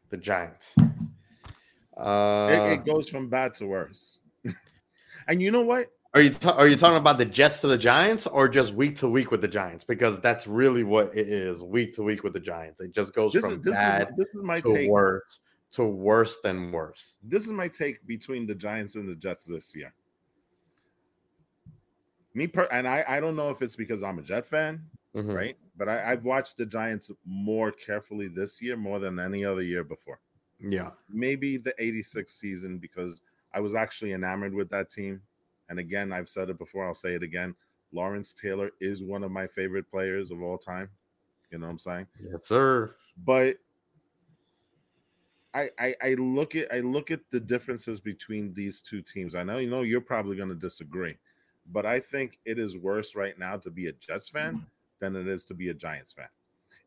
[0.10, 0.76] the giants
[1.98, 4.22] uh, it, it, goes from bad to worse.
[5.28, 5.88] and you know what?
[6.14, 9.10] Are you are you talking about the Jets to the Giants or just week to
[9.10, 9.84] week with the Giants?
[9.84, 12.82] Because that's really what it is, week to week with the Giants.
[12.82, 14.90] It just goes this from is, this bad is, this is my to take.
[14.90, 15.40] worse
[15.72, 17.18] to worse than worse.
[17.24, 19.94] This is my take between the Giants and the Jets this year.
[22.34, 24.84] Me per and I, I don't know if it's because I'm a Jet fan,
[25.16, 25.32] mm-hmm.
[25.32, 25.58] right?
[25.76, 29.84] But I, I've watched the Giants more carefully this year more than any other year
[29.84, 30.20] before.
[30.60, 30.92] Yeah.
[31.10, 33.22] Maybe the 86 season because
[33.54, 35.22] I was actually enamored with that team.
[35.70, 37.56] And again, I've said it before, I'll say it again.
[37.92, 40.90] Lawrence Taylor is one of my favorite players of all time.
[41.52, 42.08] You know what I'm saying?
[42.22, 42.96] Yes, sir.
[43.26, 43.58] But
[45.54, 49.34] I, I, I look at I look at the differences between these two teams.
[49.34, 51.16] I know you know you're probably going to disagree,
[51.72, 54.66] but I think it is worse right now to be a Jets fan mm.
[55.00, 56.28] than it is to be a Giants fan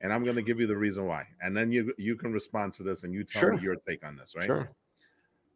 [0.01, 2.73] and I'm going to give you the reason why, and then you you can respond
[2.75, 3.57] to this and you tell sure.
[3.57, 4.47] me your take on this, right?
[4.47, 4.71] Sure.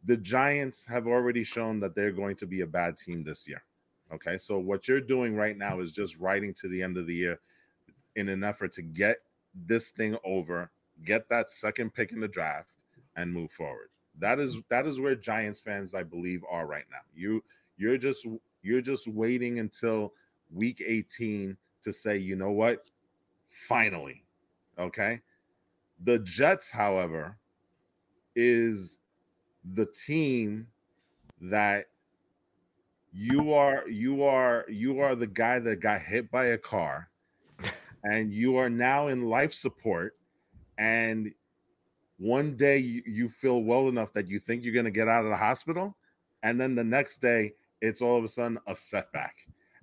[0.05, 3.63] The Giants have already shown that they're going to be a bad team this year.
[4.13, 7.15] Okay, so what you're doing right now is just riding to the end of the
[7.15, 7.39] year
[8.15, 9.17] in an effort to get
[9.65, 10.69] this thing over,
[11.03, 12.77] get that second pick in the draft,
[13.15, 13.89] and move forward.
[14.19, 16.99] That is that is where Giants fans, I believe, are right now.
[17.15, 17.43] You
[17.77, 18.27] you're just
[18.61, 20.13] you're just waiting until
[20.53, 22.85] week 18 to say, you know what?
[23.67, 24.23] Finally,
[24.79, 25.21] Okay.
[26.03, 27.37] The Jets, however,
[28.35, 28.99] is
[29.73, 30.67] the team
[31.41, 31.85] that
[33.13, 37.09] you are you are you are the guy that got hit by a car
[38.03, 40.17] and you are now in life support
[40.77, 41.31] and
[42.17, 45.23] one day you, you feel well enough that you think you're going to get out
[45.23, 45.95] of the hospital
[46.43, 49.35] and then the next day it's all of a sudden a setback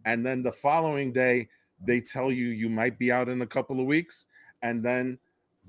[0.05, 1.49] and then the following day
[1.85, 4.27] they tell you you might be out in a couple of weeks
[4.63, 5.19] and then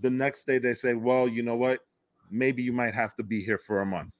[0.01, 1.79] the next day they say, well, you know what?
[2.29, 4.13] Maybe you might have to be here for a month.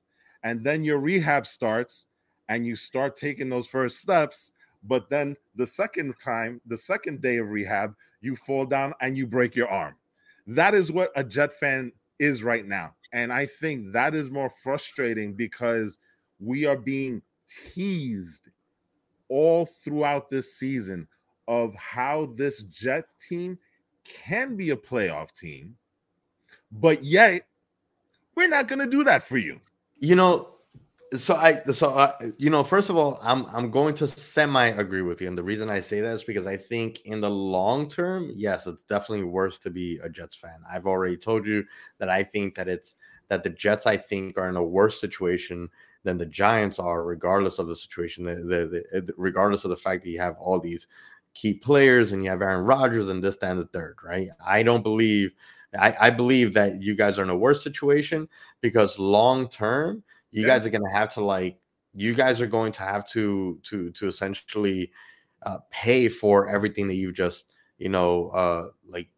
[0.44, 2.06] And then your rehab starts
[2.50, 4.52] and you start taking those first steps.
[4.84, 9.26] But then the second time, the second day of rehab, you fall down and you
[9.26, 9.96] break your arm.
[10.46, 12.94] That is what a Jet fan is right now.
[13.14, 16.00] And I think that is more frustrating because
[16.40, 18.50] we are being teased
[19.30, 21.08] all throughout this season
[21.48, 23.58] of how this Jet team
[24.04, 25.76] can be a playoff team,
[26.72, 27.46] but yet
[28.36, 29.60] we're not going to do that for you.
[30.00, 30.54] You know,
[31.16, 35.02] so I so uh, you know, first of all, I'm I'm going to semi agree
[35.02, 37.88] with you, and the reason I say that is because I think in the long
[37.88, 40.58] term, yes, it's definitely worse to be a Jets fan.
[40.70, 41.66] I've already told you
[42.00, 42.96] that I think that it's
[43.30, 45.70] that the Jets I think are in a worse situation
[46.04, 48.24] than the Giants are, regardless of the situation.
[48.24, 50.88] The, the, the, regardless of the fact that you have all these
[51.34, 54.28] key players and you have Aaron Rodgers and this, that, and the third, right?
[54.46, 55.32] I don't believe.
[55.80, 58.28] I, I believe that you guys are in a worse situation
[58.62, 60.48] because long term, you yeah.
[60.48, 61.58] guys are going to have to like.
[61.96, 64.92] You guys are going to have to to to essentially
[65.44, 69.10] uh, pay for everything that you've just you know uh like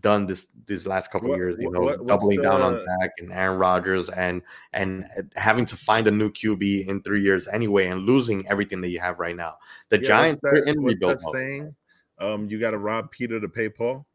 [0.00, 2.42] done this these last couple what, years, you know, what, doubling the...
[2.42, 5.06] down on Dak and Aaron Rodgers and and
[5.36, 9.00] having to find a new QB in three years anyway, and losing everything that you
[9.00, 9.56] have right now.
[9.88, 11.34] The yeah, Giants are in rebuild mode.
[11.34, 11.74] Saying?
[12.18, 14.06] Um, you got to rob Peter to pay Paul.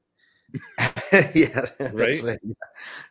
[1.34, 2.38] yeah, right.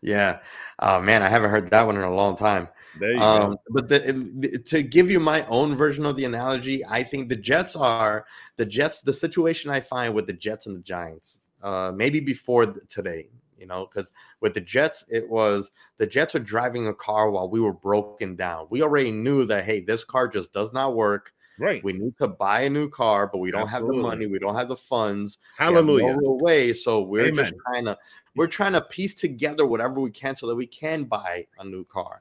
[0.02, 0.38] Yeah.
[0.78, 2.68] Oh man, I haven't heard that one in a long time.
[3.00, 3.58] There you um, go.
[3.70, 7.74] But the, to give you my own version of the analogy, I think the Jets
[7.74, 8.24] are
[8.56, 9.00] the Jets.
[9.00, 13.26] The situation I find with the Jets and the Giants uh, maybe before today,
[13.58, 17.48] you know, because with the Jets, it was the Jets are driving a car while
[17.48, 18.66] we were broken down.
[18.68, 21.32] We already knew that, hey, this car just does not work.
[21.58, 21.82] Right.
[21.82, 23.96] We need to buy a new car, but we don't Absolutely.
[23.96, 24.26] have the money.
[24.26, 25.38] We don't have the funds.
[25.56, 26.18] Hallelujah.
[26.20, 26.74] No way.
[26.74, 27.36] So we're Amen.
[27.36, 27.96] just trying to
[28.36, 31.84] we're trying to piece together whatever we can so that we can buy a new
[31.84, 32.20] car.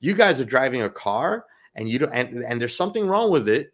[0.00, 3.48] You guys are driving a car and you don't and, and there's something wrong with
[3.48, 3.72] it,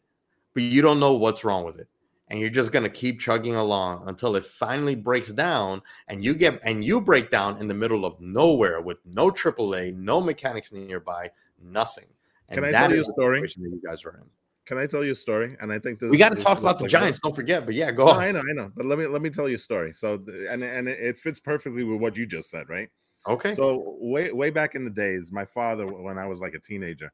[0.54, 1.88] but you don't know what's wrong with it
[2.31, 6.35] and you're just going to keep chugging along until it finally breaks down and you
[6.35, 10.72] get and you break down in the middle of nowhere with no AAA, no mechanics
[10.72, 12.07] nearby, nothing.
[12.49, 13.41] And Can I tell you a story?
[13.41, 14.24] That you guys are in.
[14.66, 15.57] Can I tell you a story?
[15.61, 17.18] And I think this we got to talk about the like Giants.
[17.18, 18.18] Don't forget, but yeah, go no, on.
[18.20, 19.93] I know, I know, but let me let me tell you a story.
[19.93, 22.89] So, and and it fits perfectly with what you just said, right?
[23.26, 23.53] Okay.
[23.53, 27.12] So way way back in the days, my father, when I was like a teenager,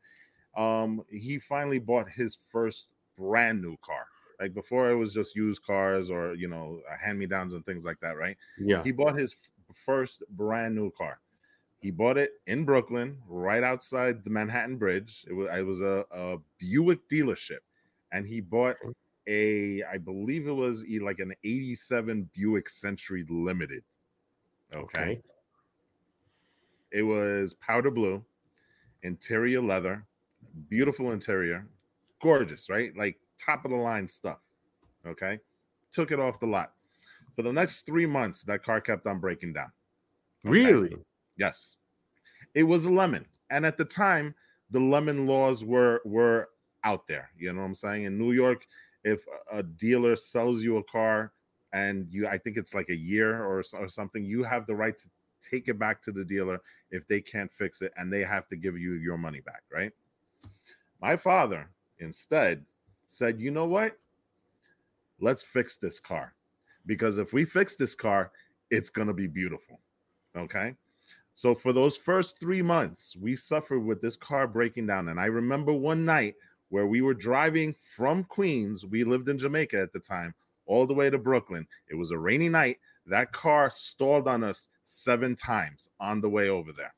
[0.57, 4.07] um, he finally bought his first brand new car.
[4.41, 7.65] Like before, it was just used cars or you know uh, hand me downs and
[7.65, 8.37] things like that, right?
[8.59, 8.83] Yeah.
[8.83, 9.37] He bought his
[9.85, 11.21] first brand new car.
[11.81, 15.25] He bought it in Brooklyn, right outside the Manhattan Bridge.
[15.29, 17.61] It was it was a, a Buick dealership,
[18.13, 18.77] and he bought
[19.27, 23.83] a I believe it was like an '87 Buick Century Limited.
[24.75, 25.01] Okay.
[25.01, 25.21] okay.
[26.93, 28.25] It was powder blue,
[29.03, 30.07] interior leather,
[30.69, 31.67] beautiful interior,
[32.23, 32.97] gorgeous, right?
[32.97, 34.39] Like top of the line stuff.
[35.07, 35.39] Okay.
[35.93, 36.73] Took it off the lot.
[37.35, 39.71] For the next three months, that car kept on breaking down.
[40.45, 40.53] Okay?
[40.53, 40.97] Really?
[41.37, 41.77] Yes.
[42.55, 43.27] It was a lemon.
[43.51, 44.35] And at the time,
[44.71, 46.49] the lemon laws were were
[46.85, 47.31] out there.
[47.39, 48.05] You know what I'm saying?
[48.05, 48.67] In New York,
[49.05, 51.33] if a dealer sells you a car
[51.73, 54.97] and you I think it's like a year or, or something, you have the right
[54.97, 55.09] to
[55.43, 56.61] take it back to the dealer
[56.91, 59.93] if they can't fix it and they have to give you your money back, right?
[61.01, 61.69] My father
[61.99, 62.65] instead
[63.07, 63.97] said, you know what?
[65.21, 66.35] Let's fix this car.
[66.87, 68.31] Because if we fix this car,
[68.71, 69.81] it's going to be beautiful.
[70.37, 70.75] Okay.
[71.35, 75.09] So for those first three months, we suffered with this car breaking down.
[75.09, 76.35] And I remember one night
[76.69, 80.35] where we were driving from Queens, we lived in Jamaica at the time,
[80.67, 81.67] all the way to Brooklyn.
[81.89, 82.79] It was a rainy night.
[83.07, 86.95] That car stalled on us seven times on the way over there.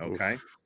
[0.00, 0.34] Okay.
[0.34, 0.57] Oof.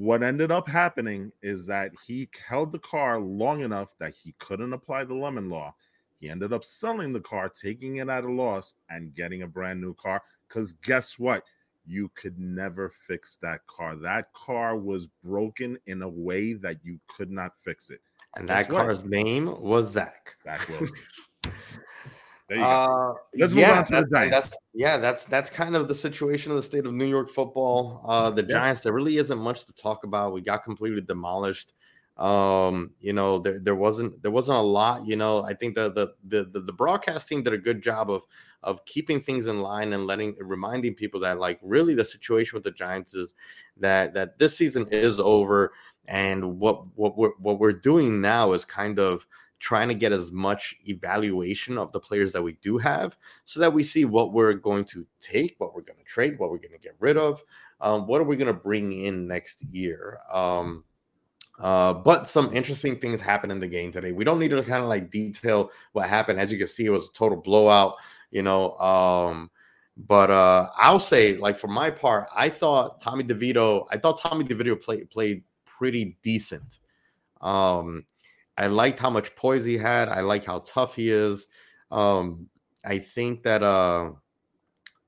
[0.00, 4.72] What ended up happening is that he held the car long enough that he couldn't
[4.72, 5.74] apply the lemon law.
[6.18, 9.78] He ended up selling the car, taking it at a loss, and getting a brand
[9.78, 10.22] new car.
[10.48, 11.44] Because guess what?
[11.84, 13.94] You could never fix that car.
[13.94, 18.00] That car was broken in a way that you could not fix it.
[18.36, 19.10] And guess that car's what?
[19.10, 20.34] name was Zach.
[20.42, 20.98] Zach Wilson.
[22.50, 24.34] Uh, Let's yeah, move on to the Giants.
[24.34, 28.04] That's, yeah, that's that's kind of the situation of the state of New York football.
[28.06, 28.48] Uh, the yeah.
[28.48, 30.32] Giants, there really isn't much to talk about.
[30.32, 31.74] We got completely demolished.
[32.16, 35.06] Um, you know, there, there wasn't there wasn't a lot.
[35.06, 36.08] You know, I think the, the
[36.52, 38.22] the the broadcast team did a good job of
[38.62, 42.64] of keeping things in line and letting reminding people that like really the situation with
[42.64, 43.32] the Giants is
[43.78, 45.72] that that this season is over
[46.08, 49.26] and what what we're what we're doing now is kind of
[49.60, 53.72] trying to get as much evaluation of the players that we do have so that
[53.72, 56.72] we see what we're going to take, what we're going to trade, what we're going
[56.72, 57.44] to get rid of,
[57.80, 60.18] um, what are we going to bring in next year.
[60.32, 60.84] Um,
[61.60, 64.12] uh, but some interesting things happened in the game today.
[64.12, 66.40] We don't need to kind of like detail what happened.
[66.40, 67.94] As you can see, it was a total blowout,
[68.30, 68.72] you know.
[68.78, 69.50] Um,
[70.08, 74.44] But uh, I'll say, like for my part, I thought Tommy DeVito, I thought Tommy
[74.46, 76.78] DeVito played played pretty decent.
[77.42, 78.06] Um,
[78.60, 80.10] I liked how much poise he had.
[80.10, 81.46] I like how tough he is.
[81.90, 82.46] Um,
[82.84, 84.10] I think that uh,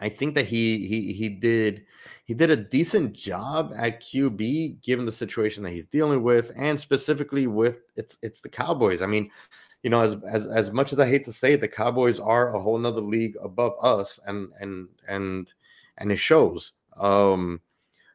[0.00, 1.84] I think that he he he did
[2.24, 6.80] he did a decent job at QB given the situation that he's dealing with, and
[6.80, 9.02] specifically with it's it's the Cowboys.
[9.02, 9.30] I mean,
[9.82, 12.56] you know, as as as much as I hate to say it, the Cowboys are
[12.56, 15.52] a whole nother league above us, and and and
[15.98, 16.72] and it shows.
[16.96, 17.60] Um,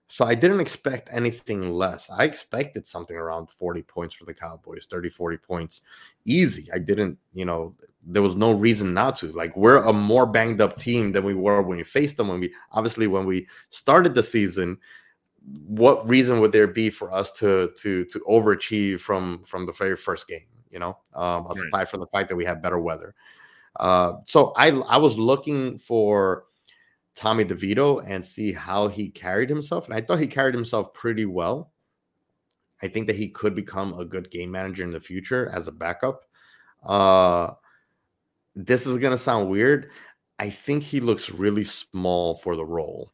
[0.07, 2.09] so I didn't expect anything less.
[2.09, 5.81] I expected something around 40 points for the Cowboys, 30, 40 points.
[6.25, 6.69] Easy.
[6.73, 9.27] I didn't, you know, there was no reason not to.
[9.33, 12.29] Like we're a more banged up team than we were when we faced them.
[12.29, 14.77] When we obviously when we started the season,
[15.65, 19.97] what reason would there be for us to to to overachieve from from the very
[19.97, 20.47] first game?
[20.69, 21.89] you know, um, aside right.
[21.89, 23.15] from the fact that we have better weather.
[23.79, 26.45] Uh, so I I was looking for
[27.17, 31.25] Tommy DeVito and see how he carried himself, and I thought he carried himself pretty
[31.25, 31.71] well.
[32.83, 35.71] I think that he could become a good game manager in the future as a
[35.71, 36.25] backup.
[36.85, 37.53] Uh,
[38.55, 39.89] this is gonna sound weird.
[40.37, 43.11] I think he looks really small for the role.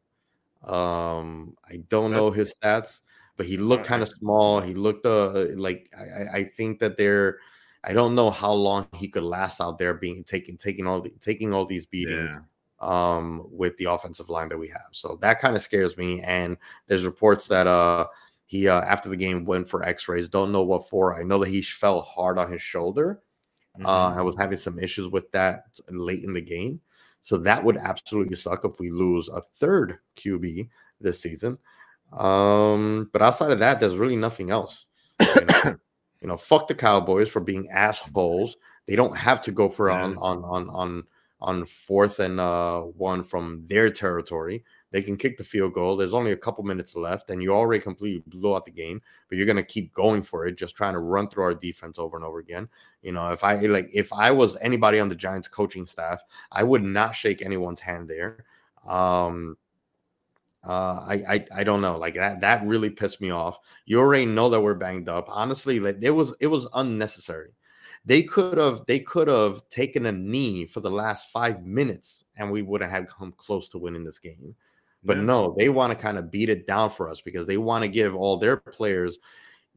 [0.65, 2.99] Um, I don't know his stats,
[3.37, 4.59] but he looked kind of small.
[4.59, 7.39] He looked uh, like I, I think that they're
[7.85, 11.13] I don't know how long he could last out there being taking taking all the,
[11.21, 12.41] taking all these beatings yeah.
[12.83, 14.89] Um, with the offensive line that we have.
[14.91, 16.21] So that kind of scares me.
[16.21, 16.57] And
[16.87, 18.07] there's reports that uh,
[18.45, 20.27] he uh, after the game went for X-rays.
[20.27, 21.19] Don't know what for.
[21.19, 23.21] I know that he fell hard on his shoulder.
[23.75, 24.17] Uh, mm-hmm.
[24.17, 26.81] Uh, I was having some issues with that late in the game.
[27.21, 30.69] So that would absolutely suck if we lose a third QB
[30.99, 31.57] this season.
[32.11, 34.85] Um, but outside of that, there's really nothing else.
[35.19, 35.75] You know?
[36.23, 38.55] You know, fuck the Cowboys for being assholes.
[38.87, 41.03] They don't have to go for on on on on
[41.43, 44.63] on fourth and uh, one from their territory.
[44.91, 45.97] They can kick the field goal.
[45.97, 49.01] There's only a couple minutes left, and you already completely blew out the game.
[49.27, 52.15] But you're gonna keep going for it, just trying to run through our defense over
[52.15, 52.69] and over again.
[53.01, 56.21] You know, if I like, if I was anybody on the Giants coaching staff,
[56.51, 58.45] I would not shake anyone's hand there.
[58.87, 59.57] Um,
[60.63, 61.97] uh, I, I I don't know.
[61.97, 63.59] Like that that really pissed me off.
[63.85, 65.25] You already know that we're banged up.
[65.27, 67.51] Honestly, like it was it was unnecessary.
[68.05, 72.51] They could have they could have taken a knee for the last five minutes, and
[72.51, 74.55] we wouldn't have come close to winning this game.
[75.03, 75.23] But yeah.
[75.23, 77.89] no, they want to kind of beat it down for us because they want to
[77.89, 79.19] give all their players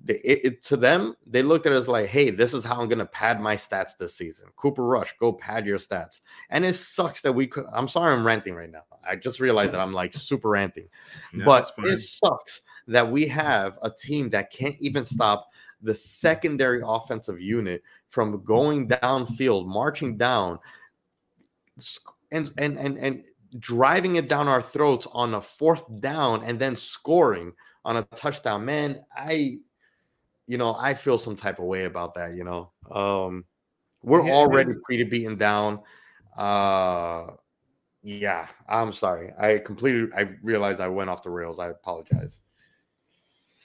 [0.09, 2.99] it, it, to them, they looked at us like, hey, this is how I'm going
[2.99, 4.49] to pad my stats this season.
[4.57, 6.21] Cooper Rush, go pad your stats.
[6.51, 7.65] And it sucks that we could.
[7.73, 8.83] I'm sorry, I'm ranting right now.
[9.09, 10.89] I just realized that I'm like super ranting,
[11.33, 15.49] no, but it sucks that we have a team that can't even stop
[15.83, 17.83] the secondary offensive unit
[18.17, 20.59] from going downfield, marching down,
[22.33, 23.25] and and and and
[23.59, 27.53] driving it down our throats on a fourth down and then scoring
[27.85, 28.65] on a touchdown.
[28.65, 29.59] Man, I
[30.47, 32.33] you know, I feel some type of way about that.
[32.35, 33.45] You know, um,
[34.03, 35.81] we're yeah, already pretty beaten down.
[36.39, 37.33] Uh,
[38.03, 39.31] yeah, I'm sorry.
[39.39, 40.09] I completely.
[40.17, 41.59] I realized I went off the rails.
[41.59, 42.41] I apologize.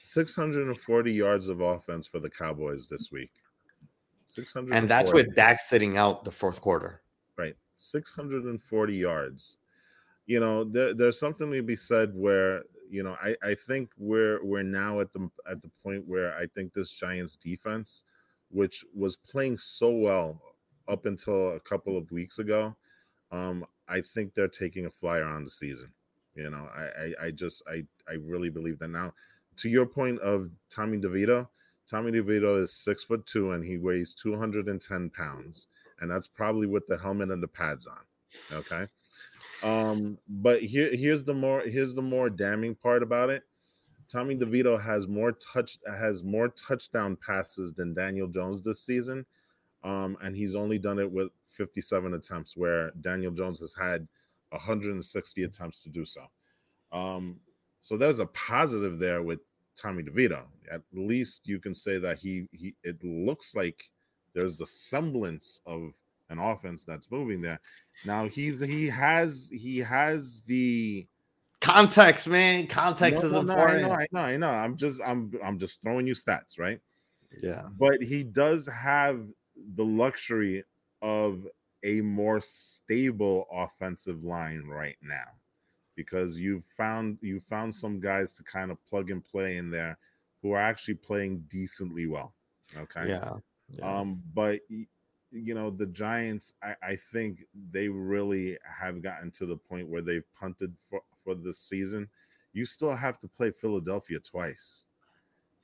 [0.03, 3.31] 640 yards of offense for the Cowboys this week.
[4.33, 7.01] 600, and that's with Dak sitting out the fourth quarter.
[7.37, 9.57] Right, 640 yards.
[10.25, 14.43] You know, there, there's something to be said where you know, I, I think we're
[14.43, 18.03] we're now at the at the point where I think this Giants defense,
[18.49, 20.41] which was playing so well
[20.89, 22.75] up until a couple of weeks ago,
[23.31, 25.93] um, I think they're taking a flyer on the season.
[26.35, 29.13] You know, I, I, I just I I really believe that now.
[29.57, 31.47] To your point of Tommy DeVito,
[31.91, 35.67] Tommy DeVito is six foot two and he weighs 210 pounds,
[35.99, 38.57] and that's probably with the helmet and the pads on.
[38.57, 38.87] Okay.
[39.61, 43.43] Um, but here here's the more here's the more damning part about it.
[44.07, 49.25] Tommy DeVito has more touch has more touchdown passes than Daniel Jones this season.
[49.83, 54.07] Um, and he's only done it with 57 attempts, where Daniel Jones has had
[54.49, 56.21] 160 attempts to do so.
[56.91, 57.39] Um,
[57.79, 59.39] so there's a positive there with
[59.75, 60.43] Tommy DeVito.
[60.71, 63.89] At least you can say that he he it looks like
[64.33, 65.91] there's the semblance of
[66.29, 67.59] an offense that's moving there.
[68.05, 71.05] Now he's he has he has the
[71.59, 72.67] context, man.
[72.67, 73.81] Context no, is no, important.
[73.81, 74.49] No, I know, I know, I know.
[74.49, 76.79] I'm just I'm I'm just throwing you stats, right?
[77.41, 77.63] Yeah.
[77.77, 79.25] But he does have
[79.75, 80.63] the luxury
[81.01, 81.47] of
[81.83, 85.40] a more stable offensive line right now
[85.95, 89.97] because you found you found some guys to kind of plug and play in there
[90.41, 92.33] who are actually playing decently well.
[92.77, 93.09] Okay.
[93.09, 93.33] Yeah.
[93.69, 93.99] yeah.
[93.99, 94.59] Um, but
[95.31, 96.53] you know the Giants.
[96.61, 101.35] I, I think they really have gotten to the point where they've punted for for
[101.35, 102.09] this season.
[102.53, 104.85] You still have to play Philadelphia twice.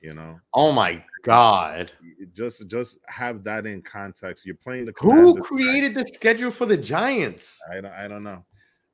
[0.00, 0.38] You know.
[0.54, 1.92] Oh my God!
[2.32, 4.46] Just just have that in context.
[4.46, 4.92] You're playing the.
[4.98, 7.60] Who created the schedule for the Giants?
[7.70, 7.92] I don't.
[7.92, 8.44] I don't know.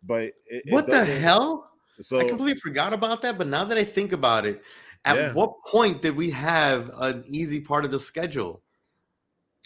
[0.07, 1.71] But it, what it the hell?
[2.01, 3.39] So I completely forgot about that.
[3.39, 4.63] But now that I think about it,
[5.05, 5.33] at yeah.
[5.33, 8.63] what point did we have an easy part of the schedule?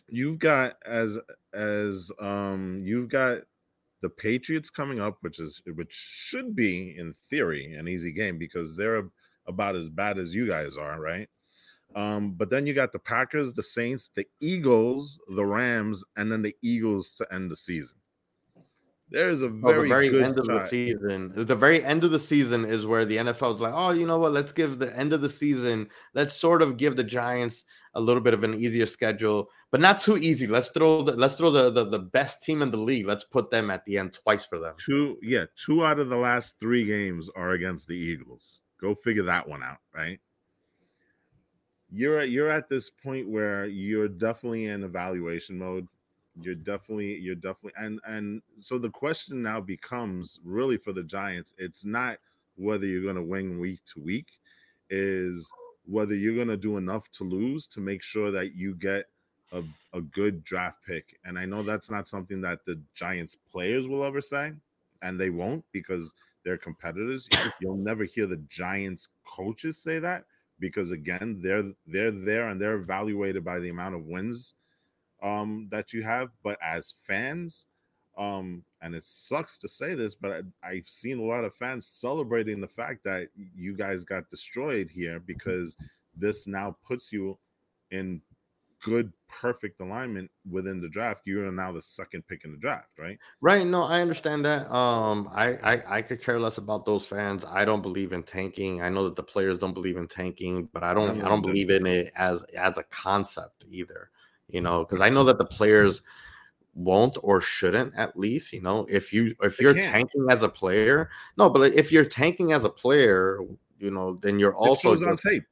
[0.09, 1.19] You've got as
[1.55, 3.41] as um you've got
[4.01, 8.77] the Patriots coming up, which is which should be in theory an easy game because
[8.77, 9.05] they're
[9.47, 11.29] about as bad as you guys are, right?
[11.97, 16.43] Um, but then you got the Packers, the Saints, the Eagles, the Rams, and then
[16.43, 17.97] the Eagles to end the season.
[19.11, 21.33] There is a very, oh, the very end of the season.
[21.35, 24.19] The very end of the season is where the NFL is like, oh, you know
[24.19, 24.33] what?
[24.33, 25.89] Let's give the end of the season.
[26.13, 30.01] Let's sort of give the Giants a little bit of an easier schedule, but not
[30.01, 30.47] too easy.
[30.47, 33.07] Let's throw the let's throw the, the the best team in the league.
[33.07, 34.75] Let's put them at the end twice for them.
[34.85, 38.61] Two, yeah, two out of the last three games are against the Eagles.
[38.79, 40.21] Go figure that one out, right?
[41.91, 45.89] You're at you're at this point where you're definitely in evaluation mode
[46.41, 51.55] you're definitely you're definitely and and so the question now becomes really for the giants
[51.59, 52.19] it's not
[52.57, 54.27] whether you're going to win week to week
[54.91, 55.51] is
[55.85, 59.07] whether you're going to do enough to lose to make sure that you get
[59.53, 59.63] a,
[59.95, 61.19] a good draft pick.
[61.25, 64.53] And i know that's not something that the giants players will ever say
[65.03, 66.15] and they won't because
[66.45, 67.29] they're competitors.
[67.61, 70.25] You'll never hear the giants coaches say that
[70.61, 74.55] because again they're they're there and they're evaluated by the amount of wins
[75.23, 76.31] um, that you have.
[76.43, 77.67] But as fans,
[78.17, 81.87] um, and it sucks to say this, but I, have seen a lot of fans
[81.87, 85.77] celebrating the fact that you guys got destroyed here because
[86.17, 87.39] this now puts you
[87.91, 88.21] in
[88.83, 91.23] good, perfect alignment within the draft.
[91.27, 93.19] You are now the second pick in the draft, right?
[93.41, 93.67] Right.
[93.67, 94.73] No, I understand that.
[94.75, 97.45] Um, I, I I could care less about those fans.
[97.45, 98.83] I don't believe in tanking.
[98.83, 101.71] I know that the players don't believe in tanking, but I don't I don't believe
[101.71, 104.11] in it as as a concept either
[104.49, 106.03] you know, because I know that the players
[106.75, 111.11] won't or shouldn't at least, you know, if you if you're tanking as a player,
[111.37, 113.41] no, but if you're tanking as a player,
[113.79, 115.45] you know, then you're also on tape.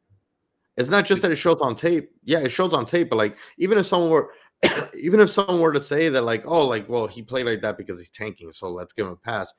[0.76, 2.10] It's not just that it shows on tape.
[2.24, 4.30] Yeah, it shows on tape, but like even if someone were
[5.00, 7.76] even if someone were to say that, like, oh, like, well, he played like that
[7.76, 9.52] because he's tanking, so let's give him a pass.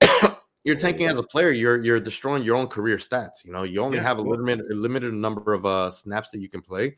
[0.64, 3.44] you're tanking as a player, you're you're destroying your own career stats.
[3.44, 6.40] You know, you only yeah, have a limited a limited number of uh snaps that
[6.40, 6.96] you can play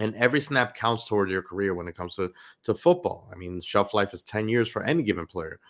[0.00, 2.32] and every snap counts towards your career when it comes to
[2.64, 3.28] to football.
[3.32, 5.60] I mean, shelf life is 10 years for any given player.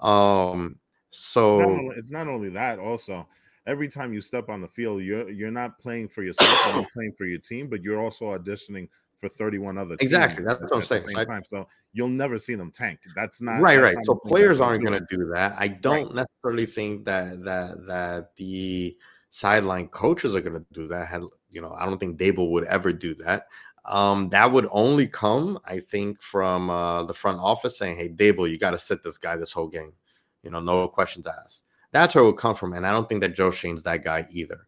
[0.00, 0.76] Um
[1.10, 3.26] so it's not, only, it's not only that also
[3.66, 7.12] every time you step on the field, you're you're not playing for yourself, you're playing
[7.16, 11.04] for your team, but you're also auditioning for 31 other exactly that's what I'm saying.
[11.08, 12.98] So, I, so you'll never see them tank.
[13.14, 13.96] That's not right, that's right.
[13.96, 15.56] Not so players aren't going to do that.
[15.58, 16.26] I don't right.
[16.26, 18.96] necessarily think that that that the
[19.30, 21.06] sideline coaches are going to do that.
[21.06, 23.46] Had you know, I don't think Daboll would ever do that.
[23.86, 28.50] Um, that would only come, I think, from uh, the front office saying, "Hey, Daboll,
[28.50, 29.92] you got to sit this guy this whole game."
[30.42, 31.64] You know, no questions asked.
[31.92, 34.26] That's where it would come from, and I don't think that Joe Schoen's that guy
[34.30, 34.66] either.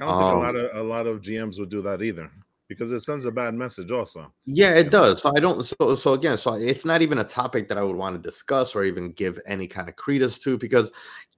[0.00, 2.02] I don't um, think a lot um of a lot of GMs would do that
[2.02, 2.30] either
[2.68, 6.12] because it sends a bad message also yeah it does so i don't so so
[6.12, 9.10] again so it's not even a topic that i would want to discuss or even
[9.12, 10.92] give any kind of credence to because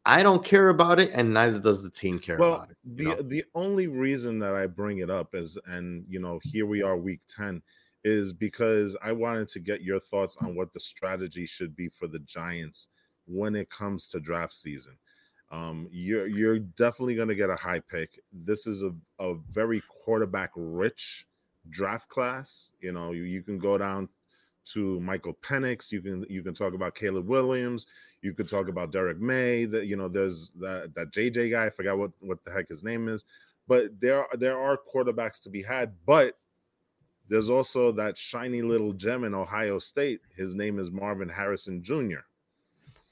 [0.07, 2.77] I don't care about it, and neither does the team care well, about it.
[2.85, 3.23] The know?
[3.23, 6.97] the only reason that I bring it up is, and you know, here we are,
[6.97, 7.63] week ten,
[8.03, 12.07] is because I wanted to get your thoughts on what the strategy should be for
[12.07, 12.89] the Giants
[13.27, 14.97] when it comes to draft season.
[15.51, 18.21] Um, you're you're definitely going to get a high pick.
[18.33, 21.27] This is a, a very quarterback rich
[21.69, 22.73] draft class.
[22.81, 24.09] You know, you, you can go down
[24.73, 25.93] to Michael Penix.
[25.93, 27.87] You can you can talk about Caleb Williams.
[28.23, 29.65] You could talk about Drake Maye.
[29.65, 31.67] That you know, there's that that JJ guy.
[31.67, 33.25] I forgot what what the heck his name is.
[33.69, 35.93] But there there are quarterbacks to be had.
[36.07, 36.37] But
[37.29, 40.21] there's also that shiny little gem in Ohio State.
[40.37, 42.25] His name is Marvin Harrison Jr.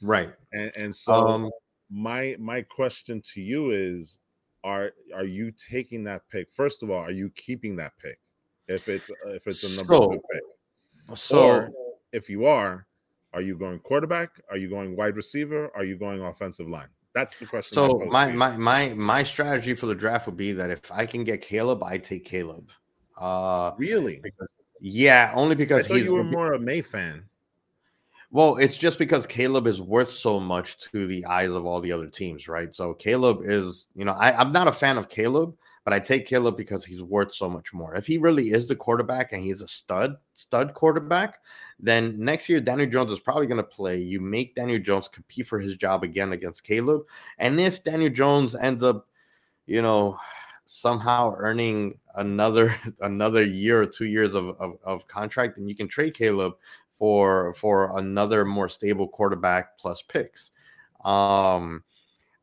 [0.03, 0.35] Right.
[0.53, 1.51] And and so um,
[1.91, 4.19] my my question to you is
[4.65, 6.49] are are you taking that pick?
[6.53, 8.19] First of all, are you keeping that pick?
[8.67, 10.43] If it's if it's a number so, two pick.
[11.15, 11.73] So, or
[12.13, 12.87] if you are,
[13.33, 14.31] are you going quarterback?
[14.51, 15.71] Are you going wide receiver?
[15.75, 16.89] Are you going offensive line?
[17.15, 17.75] That's the question.
[17.75, 21.25] So my my my my strategy for the draft would be that if I can
[21.25, 22.71] get Caleb, I take Caleb.
[23.17, 24.23] Uh really?
[24.81, 27.25] yeah, only because he's you were more a Maye fan.
[28.31, 31.93] Well, it's just because Caleb is worth so much to the eyes of all the
[31.93, 32.75] other teams, right?
[32.75, 35.57] So Caleb is, you know, I, I'm not a fan of Caleb,
[35.89, 37.95] but I take Caleb because he's worth so much more.
[37.95, 41.39] If he really is the quarterback and he's a stud, stud quarterback,
[41.81, 43.97] then next year Daniel Jones is probably going to play.
[43.97, 47.07] You make Daniel Jones compete for his job again against Caleb,
[47.39, 49.07] and if Daniel Jones ends up,
[49.65, 50.19] you know,
[50.67, 55.89] somehow earning another another year or two years of, of, of contract, then you can
[55.89, 56.53] trade Caleb
[56.99, 60.51] for for another more stable quarterback plus picks.
[61.03, 61.83] Um,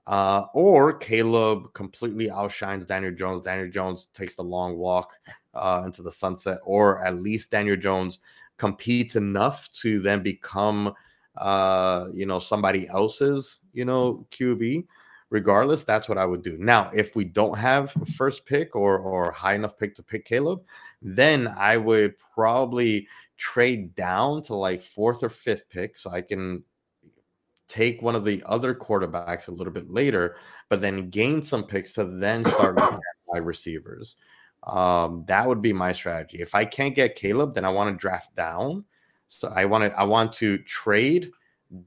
[0.08, 3.42] uh, or Caleb completely outshines Daniel Jones.
[3.42, 5.14] Daniel Jones takes the long walk
[5.54, 8.20] uh, into the sunset, or at least Daniel Jones
[8.58, 10.94] competes enough to then become,
[11.38, 14.86] uh, you know, somebody else's, you know, QB.
[15.32, 16.56] Regardless, that's what I would do.
[16.60, 20.62] Now, if we don't have first pick or or high enough pick to pick Caleb,
[21.02, 26.64] then I would probably trade down to like fourth or fifth pick so I can
[27.68, 30.38] take one of the other quarterbacks a little bit later,
[30.70, 32.76] but then gain some picks to then start
[33.28, 34.18] wide receivers.
[34.64, 36.42] Um, that would be my strategy.
[36.42, 38.84] If I can't get Caleb, then I want to draft down.
[39.28, 41.32] So I want to I want to trade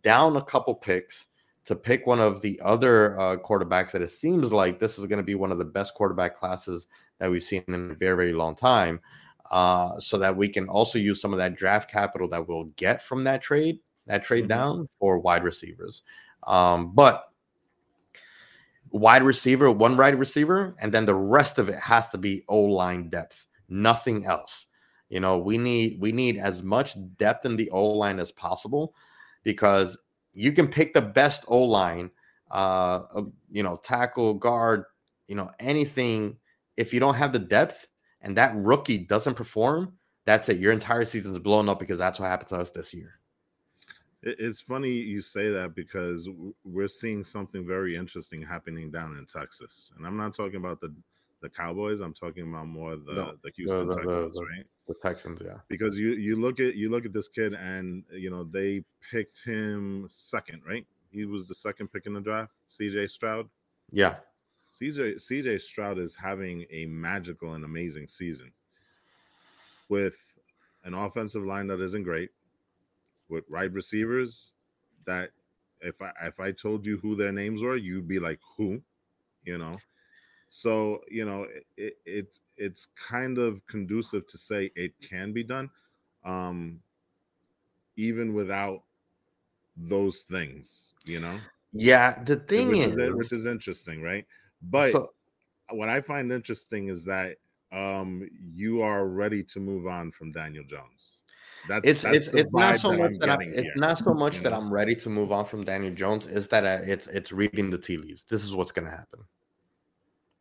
[0.02, 1.28] down a couple picks
[1.64, 5.18] to pick one of the other uh, quarterbacks that it seems like this is going
[5.18, 6.86] to be one of the best quarterback classes
[7.18, 9.00] that we've seen in a very very long time.
[9.50, 13.02] Uh, so that we can also use some of that draft capital that we'll get
[13.02, 14.48] from that trade that trade mm-hmm.
[14.48, 16.02] down for wide receivers.
[16.46, 17.30] Um, but
[18.90, 22.60] wide receiver, one wide receiver, and then the rest of it has to be O
[22.62, 24.66] line depth, nothing else.
[25.08, 28.94] You know, we need we need as much depth in the O line as possible
[29.42, 29.96] because
[30.32, 32.10] you can pick the best O line,
[32.50, 33.02] uh,
[33.50, 34.84] you know, tackle, guard,
[35.26, 36.36] you know, anything.
[36.76, 37.88] If you don't have the depth
[38.20, 39.94] and that rookie doesn't perform,
[40.26, 40.60] that's it.
[40.60, 43.17] Your entire season is blown up because that's what happened to us this year.
[44.22, 46.28] It's funny you say that because
[46.64, 50.92] we're seeing something very interesting happening down in Texas, and I'm not talking about the
[51.40, 52.00] the Cowboys.
[52.00, 54.66] I'm talking about more the no, the Houston the, the, Texans, the, right?
[54.88, 55.58] The Texans, yeah.
[55.68, 59.44] Because you you look at you look at this kid, and you know they picked
[59.44, 60.84] him second, right?
[61.10, 62.52] He was the second pick in the draft.
[62.66, 63.06] C.J.
[63.06, 63.48] Stroud.
[63.90, 64.16] Yeah.
[64.72, 68.52] CJ CJ Stroud is having a magical and amazing season
[69.88, 70.16] with
[70.84, 72.30] an offensive line that isn't great,
[73.28, 74.54] with wide receivers
[75.04, 75.30] that
[75.80, 78.82] if I if I told you who their names were, you'd be like, who,
[79.44, 79.78] you know.
[80.50, 85.70] So you know it, it it's kind of conducive to say it can be done,
[86.24, 86.82] um,
[87.96, 88.84] even without
[89.76, 91.40] those things, you know.
[91.72, 94.26] Yeah, the thing which is, is, which is interesting, right?
[94.62, 95.12] But so,
[95.70, 97.38] what I find interesting is that
[97.72, 101.24] um you are ready to move on from Daniel Jones.
[101.68, 103.72] That's it's that's it's it's not so much that I'm, it's here.
[103.76, 106.26] not so much that I'm ready to move on from Daniel Jones.
[106.26, 108.24] Is that uh, it's it's reading the tea leaves.
[108.24, 109.20] This is what's going to happen.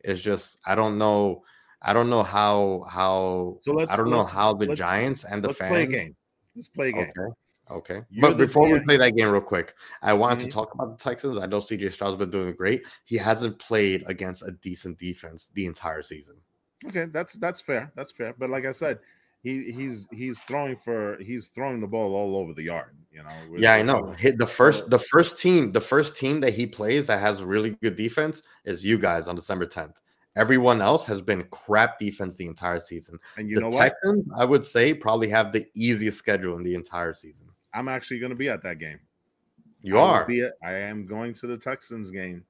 [0.03, 1.43] It's just I don't know.
[1.81, 3.57] I don't know how how.
[3.59, 5.71] So let's, I don't know how the Giants and the let's fans.
[5.71, 6.15] Play a game.
[6.55, 7.11] Let's play a game.
[7.17, 7.33] Okay.
[7.69, 8.01] Okay.
[8.09, 10.47] You're but before we play that game real quick, I wanted mm-hmm.
[10.47, 11.37] to talk about the Texans.
[11.37, 12.85] I know CJ Stroud's been doing great.
[13.03, 16.37] He hasn't played against a decent defense the entire season.
[16.85, 17.91] Okay, that's that's fair.
[17.95, 18.33] That's fair.
[18.37, 18.99] But like I said,
[19.43, 22.95] he he's he's throwing for he's throwing the ball all over the yard.
[23.11, 23.29] You know.
[23.57, 24.13] Yeah, I know.
[24.17, 27.71] Hit the first the first team the first team that he plays that has really
[27.81, 29.93] good defense is you guys on December 10th.
[30.35, 33.17] Everyone else has been crap defense the entire season.
[33.37, 34.23] And you the know Texans.
[34.37, 37.47] I would say, probably have the easiest schedule in the entire season.
[37.73, 38.99] I'm actually going to be at that game.
[39.81, 40.31] You I are.
[40.31, 42.43] At, I am going to the Texans game,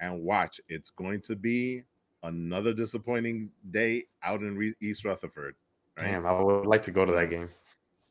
[0.00, 0.58] and watch.
[0.68, 1.82] It's going to be
[2.22, 5.54] another disappointing day out in Re- East Rutherford.
[5.96, 6.06] Right?
[6.06, 7.50] Damn, I would like to go to that game.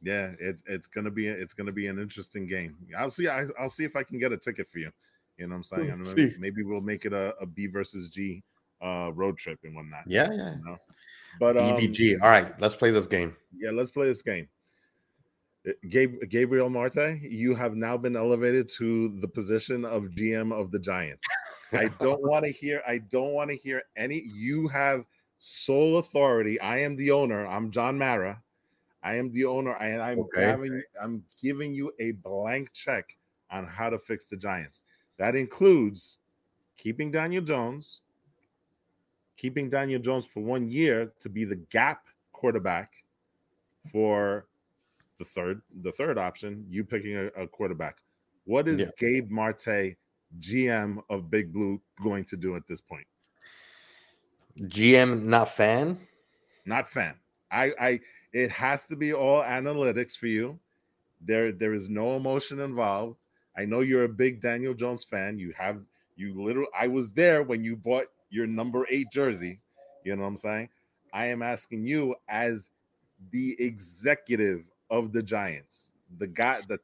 [0.02, 2.76] Yeah, it's it's gonna be it's gonna be an interesting game.
[2.98, 3.28] I'll see.
[3.28, 4.92] I, will see if I can get a ticket for you.
[5.38, 6.04] You know what I'm saying?
[6.04, 8.44] Maybe, maybe, we'll make it a, a B versus G
[8.84, 10.04] uh, road trip and whatnot.
[10.06, 10.56] Yeah, yeah.
[10.56, 10.78] You know?
[11.40, 12.22] But um, EVG.
[12.22, 13.36] All right, let's play this game.
[13.58, 14.48] Yeah, let's play this game.
[15.68, 20.80] Uh, Gabriel Marte, you have now been elevated to the position of GM of the
[20.80, 21.26] Giants.
[21.72, 22.82] I don't want to hear.
[22.88, 24.24] I don't want to hear any.
[24.36, 25.06] You have
[25.46, 26.58] sole authority.
[26.62, 27.46] I am the owner.
[27.46, 28.42] I'm John Mara.
[29.04, 30.44] I am the owner, and I'm okay.
[30.44, 33.18] having, I'm giving you a blank check
[33.52, 34.84] on how to fix the Giants.
[35.18, 36.20] That includes
[36.78, 38.00] keeping Daniel Jones,
[39.36, 42.94] keeping Daniel Jones for one year to be the gap quarterback
[43.92, 44.48] for
[45.20, 46.66] the third the third option.
[46.70, 47.98] You picking a, a quarterback.
[48.46, 48.86] What is yeah.
[48.98, 49.98] Gabe Marte,
[50.40, 53.06] GM of Big Blue, going to do at this point?
[54.62, 56.00] GM not fan?
[56.66, 57.16] Not fan.
[57.52, 58.00] I I
[58.32, 60.60] it has to be all analytics for you.
[61.22, 63.18] There there is no emotion involved.
[63.58, 65.38] I know you're a big Daniel Jones fan.
[65.38, 65.82] You have
[66.16, 69.60] you literally I was there when you bought your number 8 jersey.
[70.04, 70.70] You know what I'm saying?
[71.14, 72.72] I am asking you as
[73.32, 76.80] the executive of the Giants, the guy, the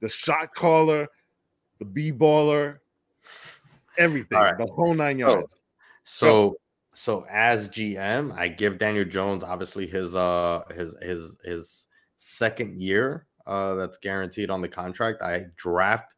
[0.00, 1.08] the shot caller,
[1.78, 2.78] the b baller,
[3.98, 4.56] everything, right.
[4.56, 5.60] the whole nine yards.
[6.04, 6.56] So,
[6.94, 11.86] so as GM, I give Daniel Jones obviously his uh his his his
[12.18, 15.22] second year uh that's guaranteed on the contract.
[15.22, 16.14] I draft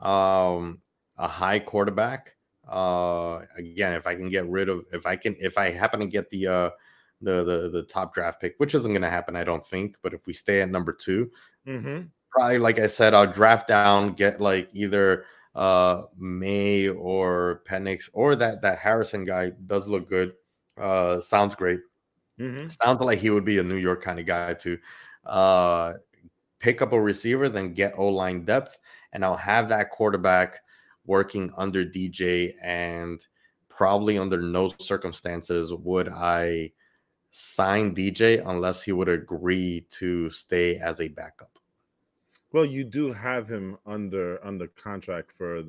[0.00, 0.80] um
[1.16, 2.34] a high quarterback.
[2.68, 6.06] Uh again, if I can get rid of if I can if I happen to
[6.06, 6.70] get the uh
[7.22, 9.96] the the, the top draft pick, which isn't going to happen, I don't think.
[10.02, 11.30] But if we stay at number 2
[11.66, 12.00] mm-hmm.
[12.30, 15.24] probably like I said, I'll draft down, get like either
[15.54, 20.34] uh Maye or Penix or that that Harrison guy does look good.
[20.78, 21.80] Uh sounds great.
[22.40, 22.68] Mm-hmm.
[22.82, 24.78] Sounds like he would be a New York kind of guy to
[25.26, 25.94] uh
[26.60, 28.78] pick up a receiver, then get O line depth,
[29.12, 30.58] and I'll have that quarterback
[31.06, 33.20] working under DJ and
[33.68, 36.72] probably under no circumstances would I
[37.32, 41.51] sign DJ unless he would agree to stay as a backup.
[42.52, 45.62] Well, you do have him under under contract for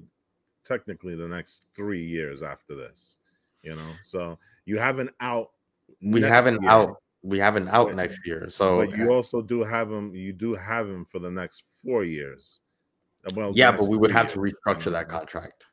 [0.66, 3.18] technically the next three years after this.
[3.62, 5.52] You know, so you have an out.
[6.02, 6.70] We have an year.
[6.70, 6.96] out.
[7.22, 8.50] We have an out next year.
[8.50, 10.14] So, but you also do have him.
[10.14, 12.60] You do have him for the next four years.
[13.26, 14.54] Uh, well, yeah, but we would have years.
[14.54, 15.68] to restructure that contract.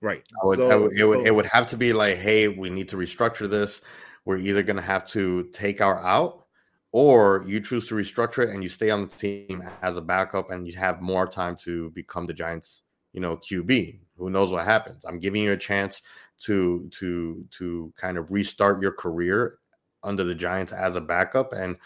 [0.00, 0.22] Right.
[0.44, 2.86] Would, so, would, it, would, so, it would have to be like, hey, we need
[2.88, 3.80] to restructure this.
[4.24, 6.45] We're either going to have to take our out
[6.92, 10.50] or you choose to restructure it and you stay on the team as a backup
[10.50, 12.82] and you have more time to become the Giants,
[13.12, 13.98] you know, QB.
[14.16, 15.04] Who knows what happens?
[15.04, 16.02] I'm giving you a chance
[16.40, 19.58] to to to kind of restart your career
[20.02, 21.76] under the Giants as a backup and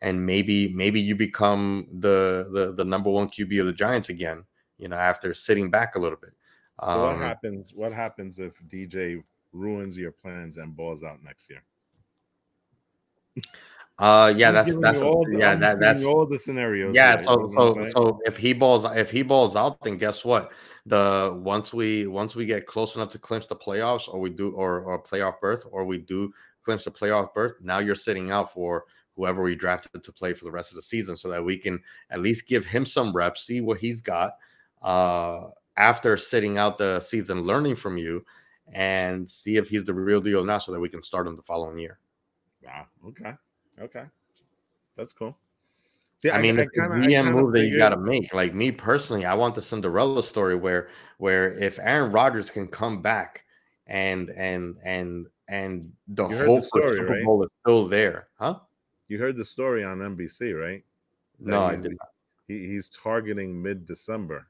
[0.00, 4.44] and maybe maybe you become the the the number one QB of the Giants again,
[4.78, 6.32] you know, after sitting back a little bit.
[6.80, 7.72] So um, what happens?
[7.74, 11.62] What happens if DJ ruins your plans and balls out next year?
[13.98, 16.94] Uh, yeah, that's that's a, the, yeah, that, that's all the scenarios.
[16.94, 20.52] Yeah, so so so if he balls if he balls out, then guess what?
[20.86, 24.52] The once we once we get close enough to clinch the playoffs, or we do
[24.52, 26.32] or or playoff berth, or we do
[26.62, 28.84] clinch the playoff berth, now you're sitting out for
[29.16, 31.80] whoever we drafted to play for the rest of the season, so that we can
[32.10, 34.34] at least give him some reps, see what he's got.
[34.80, 38.24] Uh, after sitting out the season, learning from you,
[38.72, 41.42] and see if he's the real deal now, so that we can start him the
[41.42, 41.98] following year.
[42.62, 42.86] Wow.
[43.08, 43.32] Okay.
[43.80, 44.04] Okay,
[44.96, 45.36] that's cool.
[46.24, 48.34] Yeah, I mean, I, I kinda, the GM move that you got to make.
[48.34, 53.02] Like me personally, I want the Cinderella story where where if Aaron Rodgers can come
[53.02, 53.44] back
[53.86, 57.24] and and and and the hope the story, Super right?
[57.24, 58.58] Bowl is still there, huh?
[59.06, 60.84] You heard the story on NBC, right?
[61.40, 62.08] That no, I did not.
[62.48, 64.48] He, he's targeting mid December.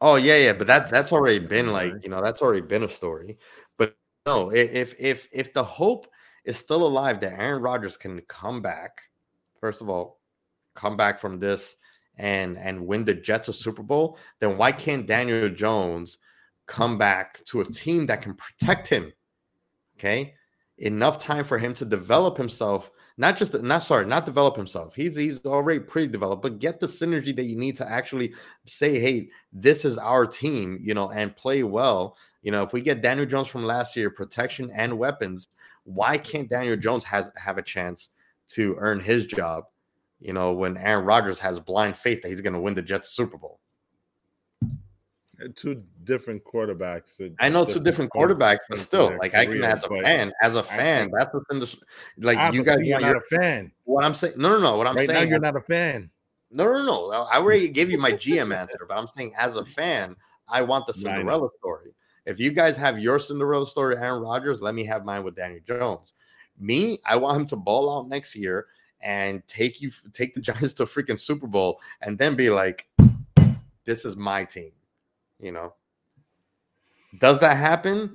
[0.00, 2.88] Oh yeah, yeah, but that that's already been like you know that's already been a
[2.88, 3.38] story.
[3.78, 3.96] But
[4.26, 6.08] no, if if if the hope
[6.44, 9.02] is still alive that Aaron Rodgers can come back.
[9.60, 10.20] First of all,
[10.74, 11.76] come back from this
[12.16, 16.18] and and win the Jets a Super Bowl, then why can't Daniel Jones
[16.66, 19.12] come back to a team that can protect him?
[19.98, 20.34] Okay,
[20.78, 22.90] enough time for him to develop himself.
[23.16, 24.94] Not just not sorry, not develop himself.
[24.94, 28.34] He's he's already pretty developed, but get the synergy that you need to actually
[28.66, 32.16] say, hey, this is our team, you know, and play well.
[32.42, 35.48] You know, if we get Daniel Jones from last year, protection and weapons,
[35.84, 38.10] why can't Daniel Jones has have a chance
[38.50, 39.64] to earn his job?
[40.20, 43.10] You know, when Aaron Rodgers has blind faith that he's going to win the Jets
[43.10, 43.60] Super Bowl.
[45.42, 47.34] Uh, two different quarterbacks.
[47.40, 50.62] I know two different quarterbacks, but still, like I can as a fan, as a
[50.62, 51.76] fan, that's what's in the
[52.18, 52.54] like.
[52.54, 53.72] You guys, you're not a fan.
[53.84, 54.76] What I'm saying, no, no, no.
[54.76, 56.10] What I'm right saying, now you're not a fan.
[56.50, 57.10] No, no, no.
[57.24, 60.14] I already gave you my GM answer, but I'm saying as a fan,
[60.48, 61.93] I want the Cinderella story.
[62.26, 65.60] If you guys have your Cinderella story, Aaron Rodgers, let me have mine with Daniel
[65.66, 66.14] Jones.
[66.58, 68.66] Me, I want him to ball out next year
[69.00, 72.88] and take you take the Giants to freaking Super Bowl and then be like,
[73.84, 74.72] this is my team.
[75.38, 75.74] You know.
[77.18, 78.14] Does that happen?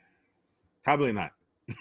[0.84, 1.32] Probably not.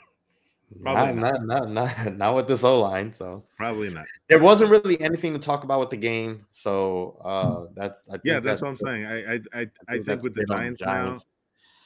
[0.82, 3.14] Probably not, not, not, not, not with this O line.
[3.14, 4.06] So probably not.
[4.28, 6.48] There wasn't really anything to talk about with the game.
[6.52, 9.06] So uh that's yeah, that's, that's, what I'm saying.
[9.06, 11.35] I I I, I think, think with the Giants, Giants, now,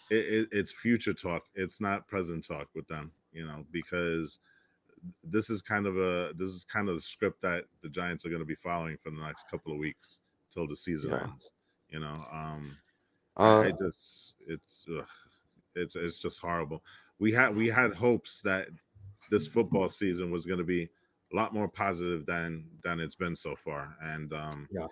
[0.10, 1.44] it, it, it's future talk.
[1.56, 4.40] It's not present talk with them, you know, because
[5.24, 8.30] this is kind of a this is kind of the script that the Giants are
[8.30, 10.20] going to be following for the next couple of weeks
[10.52, 11.24] till the season yeah.
[11.24, 11.52] ends.
[11.90, 12.78] You know, um,
[13.38, 15.06] uh, I just it's ugh,
[15.76, 16.84] it's it's just horrible.
[17.20, 18.68] We had we had hopes that
[19.32, 20.90] this football season was going to be
[21.32, 24.88] a lot more positive than than it's been so far, and um, yeah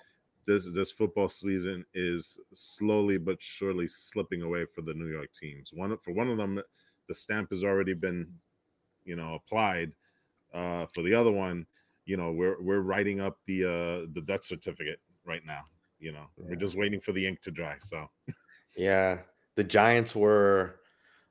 [0.48, 5.72] this this football season is slowly but surely slipping away for the New York teams.
[5.74, 6.62] One for one of them,
[7.08, 8.28] the stamp has already been
[9.08, 9.94] you know, applied
[10.54, 11.66] uh, for the other one,
[12.06, 15.62] you know, we're we're writing up the uh, the death certificate right now.
[16.00, 16.46] You know, yeah.
[16.50, 17.76] we're just waiting for the ink to dry.
[17.80, 18.08] So,
[18.78, 19.20] yeah,
[19.56, 20.82] the Giants were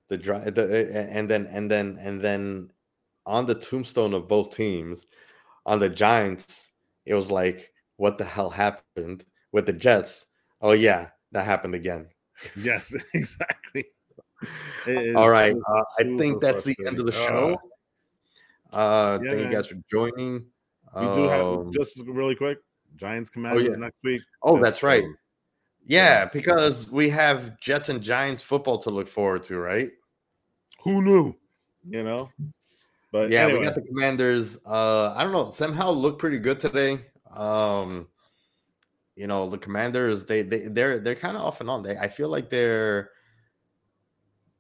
[0.09, 2.71] the dry the and then and then and then
[3.27, 5.07] on the tombstone of both teams,
[5.67, 6.71] on the Giants,
[7.05, 10.27] it was like, what the hell happened with the Jets?
[10.61, 12.09] Oh yeah, that happened again.
[12.57, 13.85] Yes, exactly.
[15.17, 17.59] All right, uh, I think that's the end of the show.
[18.73, 19.51] Uh, yeah, thank man.
[19.51, 20.45] you guys for joining.
[20.95, 22.59] We um, do have um, just really quick
[22.97, 23.77] Giants Commanders oh, yeah.
[23.77, 24.23] next week.
[24.43, 25.05] Oh, that's right.
[25.85, 29.91] Yeah, because we have Jets and Giants football to look forward to, right?
[30.83, 31.35] Who knew?
[31.89, 32.31] You know.
[33.13, 33.61] But yeah, anyway.
[33.61, 34.59] we got the Commanders.
[34.67, 35.51] Uh, I don't know.
[35.51, 36.99] Somehow look pretty good today.
[37.37, 38.09] Um,
[39.15, 40.25] you know, the Commanders.
[40.25, 41.83] They they they're they're kind of off and on.
[41.83, 43.11] They I feel like they're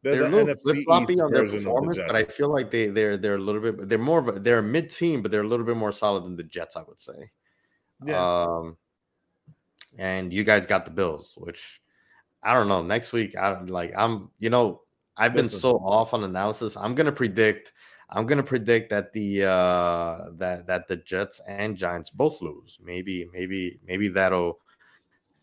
[0.02, 2.70] they're, they're the a little flip floppy on their performance, the but I feel like
[2.70, 5.30] they they're they're a little bit they're more of a they're a mid team, but
[5.30, 7.30] they're a little bit more solid than the Jets, I would say.
[8.04, 8.44] Yeah.
[8.44, 8.76] Um,
[9.98, 11.80] and you guys got the Bills, which
[12.42, 12.82] I don't know.
[12.82, 13.92] Next week, I don't like.
[13.96, 14.82] I'm you know
[15.16, 15.60] I've been Listen.
[15.60, 16.76] so off on analysis.
[16.76, 17.72] I'm gonna predict.
[18.08, 22.78] I'm gonna predict that the uh that that the Jets and Giants both lose.
[22.82, 24.60] Maybe maybe maybe that'll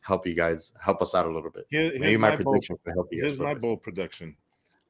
[0.01, 1.66] help you guys help us out a little bit.
[1.70, 3.24] Here, maybe my, my prediction bold, help you.
[3.24, 4.36] Here's my bold prediction.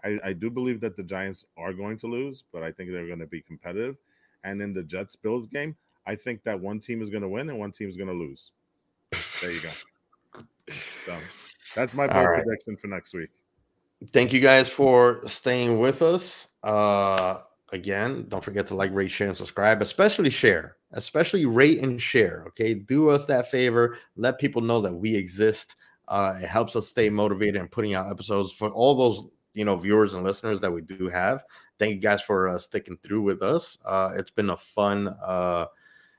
[0.03, 3.07] I, I do believe that the Giants are going to lose, but I think they're
[3.07, 3.95] going to be competitive.
[4.43, 7.49] And in the Jets Bills game, I think that one team is going to win
[7.49, 8.51] and one team is going to lose.
[9.41, 9.69] There you go.
[10.69, 11.15] So
[11.75, 12.41] that's my bold right.
[12.41, 13.29] prediction for next week.
[14.13, 16.47] Thank you guys for staying with us.
[16.63, 17.41] Uh,
[17.71, 22.43] again, don't forget to like, rate, share, and subscribe, especially share, especially rate and share.
[22.49, 23.97] Okay, do us that favor.
[24.15, 25.75] Let people know that we exist.
[26.07, 29.77] Uh, it helps us stay motivated and putting out episodes for all those you know
[29.77, 31.43] viewers and listeners that we do have.
[31.79, 33.77] Thank you guys for uh, sticking through with us.
[33.85, 35.07] Uh, it's been a fun.
[35.23, 35.65] Uh,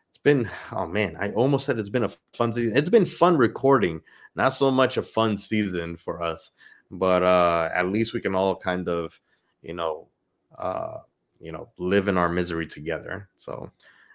[0.08, 2.76] it's been oh man, I almost said it's been a fun season.
[2.76, 4.00] It's been fun recording,
[4.34, 6.52] not so much a fun season for us,
[6.90, 9.20] but uh, at least we can all kind of
[9.62, 10.08] you know
[10.56, 10.98] uh,
[11.44, 13.28] you know live in our misery together.
[13.36, 13.70] So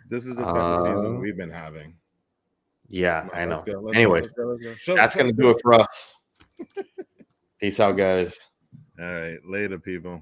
[0.09, 1.95] this is the type of season uh, we've been having.
[2.87, 3.63] Yeah, I know.
[3.93, 4.23] Anyway,
[4.87, 6.15] that's gonna do it for us.
[7.59, 8.49] Peace out, guys.
[8.99, 9.37] All right.
[9.45, 10.21] Later, people.